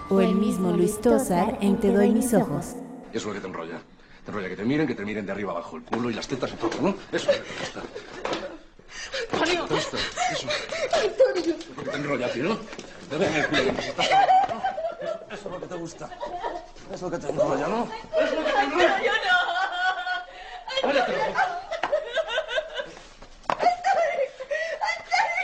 [0.09, 2.75] O el mismo Luis Tosar en Te doy mis ojos.
[3.13, 3.81] Eso es lo que te enrolla.
[4.25, 6.27] Te enrolla que te miren, que te miren de arriba abajo, el culo y las
[6.27, 6.95] tetas y todo, ¿no?
[7.13, 7.83] Eso es lo que te gusta.
[9.33, 9.65] Antonio.
[9.67, 9.97] ¿Te gusta?
[10.33, 10.49] Eso.
[10.95, 11.57] Antonio.
[11.57, 12.59] Es lo que te enrolla a ti, ¿no?
[13.09, 14.09] Te ven el culo mientras estás...
[14.49, 15.35] ¿no?
[15.35, 16.11] Eso es lo que te gusta.
[16.91, 17.87] Es lo que te enrolla, ¿no?
[18.21, 19.03] Es lo que te enrolla.
[19.03, 19.39] Yo no.
[20.83, 21.11] Ojos.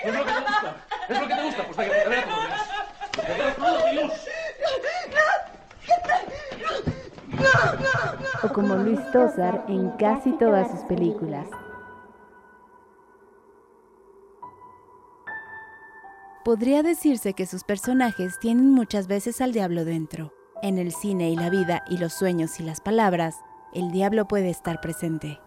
[0.03, 0.77] Es lo que te gusta.
[1.09, 1.63] Es lo que te gusta.
[1.67, 2.63] Pues venga, te veo como eres.
[3.13, 4.13] Te veo todo, Dios.
[8.43, 11.49] O como Luis Tosar en casi todas sus películas.
[16.45, 20.36] Podría decirse que sus personajes tienen muchas veces al diablo dentro.
[20.63, 23.37] En el cine y la vida y los sueños y las palabras,
[23.75, 25.39] el diablo puede estar presente.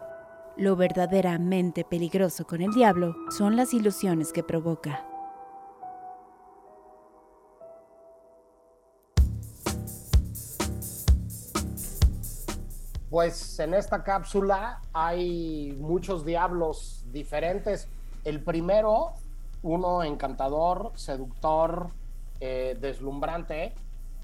[0.56, 5.04] Lo verdaderamente peligroso con el diablo son las ilusiones que provoca.
[13.10, 17.88] Pues en esta cápsula hay muchos diablos diferentes.
[18.26, 19.14] El primero,
[19.64, 21.90] uno encantador, seductor,
[22.40, 23.74] eh, deslumbrante,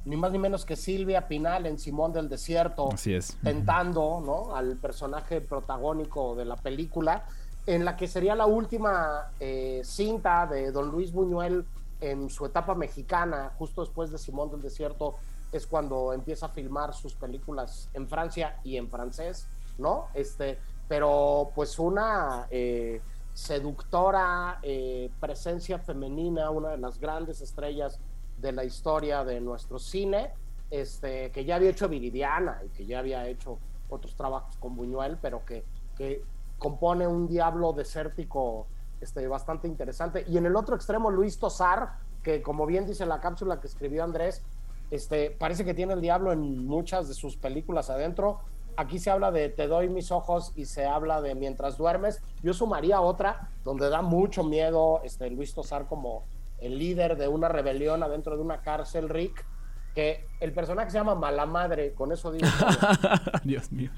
[0.06, 3.38] ni más ni menos que Silvia Pinal en Simón del Desierto, Así es.
[3.43, 4.56] tentando ¿no?
[4.56, 7.26] al personaje protagónico de la película,
[7.66, 11.66] en la que sería la última eh, cinta de don Luis Buñuel
[11.99, 15.16] en su etapa mexicana, justo después de Simón del Desierto,
[15.51, 19.47] es cuando empieza a filmar sus películas en Francia y en francés,
[19.78, 20.08] ¿no?
[20.14, 23.01] Este, pero pues una eh,
[23.34, 27.99] seductora eh, presencia femenina, una de las grandes estrellas
[28.38, 30.31] de la historia de nuestro cine,
[30.71, 33.59] este, que ya había hecho Viridiana y que ya había hecho
[33.89, 35.63] otros trabajos con Buñuel, pero que,
[35.95, 36.23] que
[36.57, 38.67] compone un diablo desértico
[39.01, 40.25] este, bastante interesante.
[40.27, 44.03] Y en el otro extremo, Luis Tosar, que como bien dice la cápsula que escribió
[44.03, 44.41] Andrés,
[44.91, 48.39] este, parece que tiene el diablo en muchas de sus películas adentro.
[48.77, 52.21] Aquí se habla de Te doy mis ojos y se habla de Mientras duermes.
[52.43, 56.23] Yo sumaría otra donde da mucho miedo este, Luis Tosar como
[56.60, 59.45] el líder de una rebelión adentro de una cárcel, Rick,
[59.93, 62.47] que el personaje se llama Mala Madre, con eso digo.
[63.43, 63.91] Dios mío.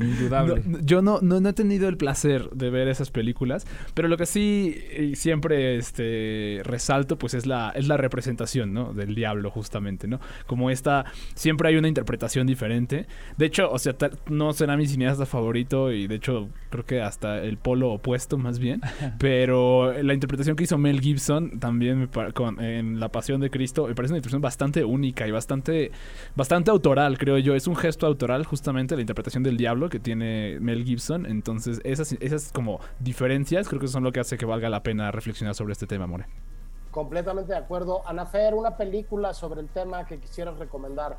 [0.00, 0.62] Indudable.
[0.66, 4.16] No, yo no, no, no he tenido el placer de ver esas películas, pero lo
[4.16, 8.92] que sí eh, siempre este, resalto pues es la, es la representación ¿no?
[8.94, 10.20] del diablo justamente, ¿no?
[10.46, 13.06] Como esta, siempre hay una interpretación diferente.
[13.36, 17.02] De hecho, o sea, tal- no será mi cineasta favorito y de hecho creo que
[17.02, 18.80] hasta el polo opuesto más bien,
[19.18, 23.86] pero la interpretación que hizo Mel Gibson también me con- en La Pasión de Cristo
[23.86, 25.90] me parece una interpretación bastante única y bastante,
[26.36, 27.54] bastante autoral, creo yo.
[27.54, 31.26] Es un gesto autoral justamente la interpretación del diablo que tiene Mel Gibson.
[31.26, 35.10] Entonces, esas, esas como diferencias creo que son lo que hace que valga la pena
[35.10, 36.26] reflexionar sobre este tema, More.
[36.90, 38.02] Completamente de acuerdo.
[38.06, 41.18] Anafer, una película sobre el tema que quisieras recomendar.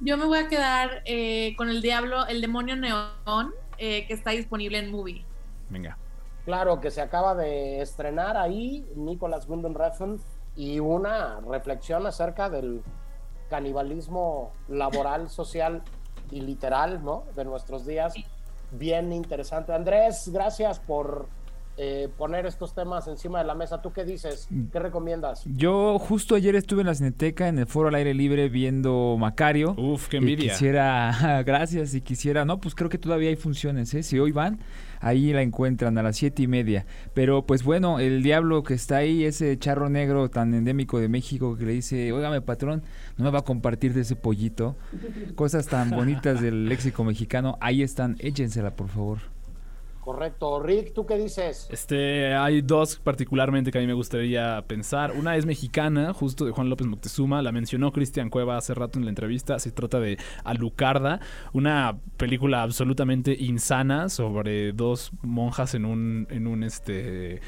[0.00, 4.30] Yo me voy a quedar eh, con el diablo, el demonio neón, eh, que está
[4.30, 5.24] disponible en Movie.
[5.68, 5.98] Venga.
[6.44, 10.16] Claro, que se acaba de estrenar ahí Nicholas Winding Refn
[10.56, 12.82] y una reflexión acerca del
[13.50, 15.82] canibalismo laboral, social
[16.30, 17.24] y literal, ¿no?
[17.36, 18.14] De nuestros días.
[18.72, 19.72] Bien interesante.
[19.72, 21.26] Andrés, gracias por
[21.76, 23.80] eh, poner estos temas encima de la mesa.
[23.82, 24.48] ¿Tú qué dices?
[24.72, 25.42] ¿Qué recomiendas?
[25.46, 29.74] Yo justo ayer estuve en la Cineteca, en el foro al aire libre, viendo Macario.
[29.78, 30.52] Uf, qué Y envidia.
[30.52, 34.02] quisiera, gracias, y quisiera, no, pues creo que todavía hay funciones, ¿eh?
[34.02, 34.60] Si hoy van,
[35.00, 36.86] ahí la encuentran a las siete y media.
[37.14, 41.56] Pero pues bueno, el diablo que está ahí, ese charro negro tan endémico de México
[41.56, 42.82] que le dice, óigame patrón,
[43.16, 44.76] no me va a compartir de ese pollito.
[45.34, 49.18] Cosas tan bonitas del léxico mexicano, ahí están, échensela por favor.
[50.00, 50.62] Correcto.
[50.62, 51.68] Rick, ¿tú qué dices?
[51.70, 55.12] Este, hay dos particularmente que a mí me gustaría pensar.
[55.12, 59.04] Una es mexicana, justo de Juan López Moctezuma, la mencionó Cristian Cueva hace rato en
[59.04, 59.58] la entrevista.
[59.58, 61.20] Se trata de Alucarda,
[61.52, 67.40] una película absolutamente insana sobre dos monjas en un, en un este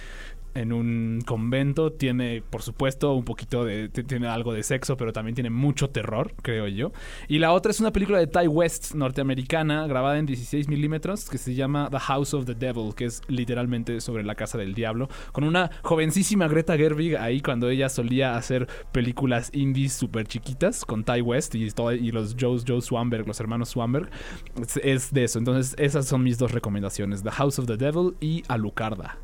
[0.55, 5.35] en un convento tiene por supuesto un poquito de tiene algo de sexo pero también
[5.35, 6.93] tiene mucho terror creo yo.
[7.29, 11.39] Y la otra es una película de Ty West norteamericana grabada en 16 milímetros que
[11.39, 15.09] se llama The House of the Devil que es literalmente sobre la casa del diablo
[15.33, 21.05] con una jovencísima Greta Gerwig ahí cuando ella solía hacer películas indies súper chiquitas con
[21.05, 24.11] Ty West y, todo- y los Joe, Joe Swanberg los hermanos Swanberg.
[24.83, 25.39] Es de eso.
[25.39, 29.19] Entonces esas son mis dos recomendaciones The House of the Devil y Alucarda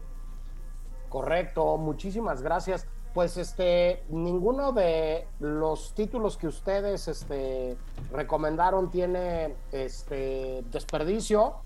[1.08, 2.86] Correcto, muchísimas gracias.
[3.14, 7.76] Pues este, ninguno de los títulos que ustedes este,
[8.12, 11.56] recomendaron tiene este desperdicio.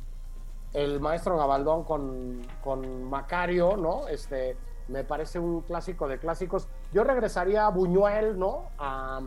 [0.72, 4.08] El maestro Gabaldón con, con Macario, ¿no?
[4.08, 4.56] Este,
[4.88, 6.68] me parece un clásico de clásicos.
[6.92, 8.68] Yo regresaría a Buñuel, ¿no?
[8.78, 9.20] A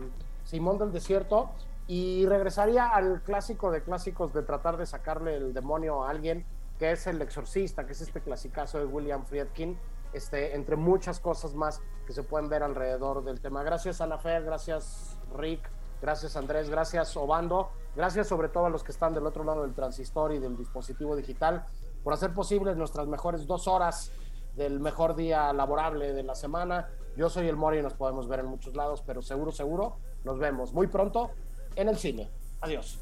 [0.45, 1.49] Simón del Desierto
[1.87, 6.45] y regresaría al clásico de clásicos de tratar de sacarle el demonio a alguien,
[6.79, 9.77] que es El Exorcista, que es este clasicazo de William Friedkin,
[10.15, 13.63] este, entre muchas cosas más que se pueden ver alrededor del tema.
[13.63, 15.69] Gracias, Ana Fer, gracias, Rick,
[16.01, 19.73] gracias, Andrés, gracias, Obando, gracias sobre todo a los que están del otro lado del
[19.73, 21.65] transistor y del dispositivo digital
[22.03, 24.11] por hacer posibles nuestras mejores dos horas
[24.55, 26.89] del mejor día laborable de la semana.
[27.17, 30.39] Yo soy el Mori y nos podemos ver en muchos lados, pero seguro, seguro, nos
[30.39, 31.31] vemos muy pronto
[31.75, 32.29] en el cine.
[32.61, 32.99] Adiós.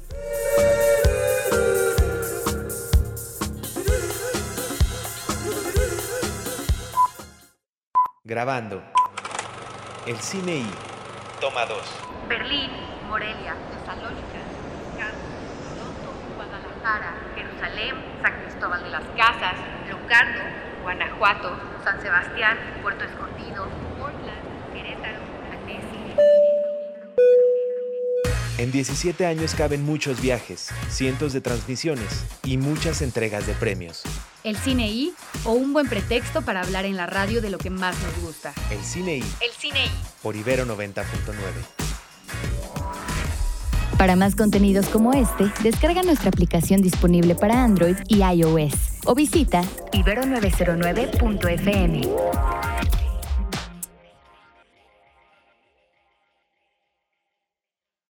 [8.26, 8.82] Grabando.
[10.06, 10.70] El cine y.
[11.42, 11.78] Toma 2.
[12.26, 12.70] Berlín,
[13.06, 14.40] Morelia, Tesalónica,
[15.68, 19.56] Toronto, Guadalajara, Jerusalén, San Cristóbal de las Casas,
[19.90, 20.42] Locarno,
[20.82, 21.54] Guanajuato,
[21.84, 23.68] San Sebastián, Puerto Escondido,
[23.98, 25.20] Portland, Querétaro,
[25.52, 26.14] Annecy.
[28.56, 34.02] En 17 años caben muchos viajes, cientos de transmisiones y muchas entregas de premios.
[34.44, 35.12] El cine I
[35.44, 38.52] o un buen pretexto para hablar en la radio de lo que más nos gusta.
[38.70, 39.24] El cine y.
[39.40, 39.90] El cine I.
[40.22, 41.02] Por Ibero 90.9.
[43.96, 48.74] Para más contenidos como este, descarga nuestra aplicación disponible para Android y iOS
[49.06, 52.02] o visita Ibero909.fm.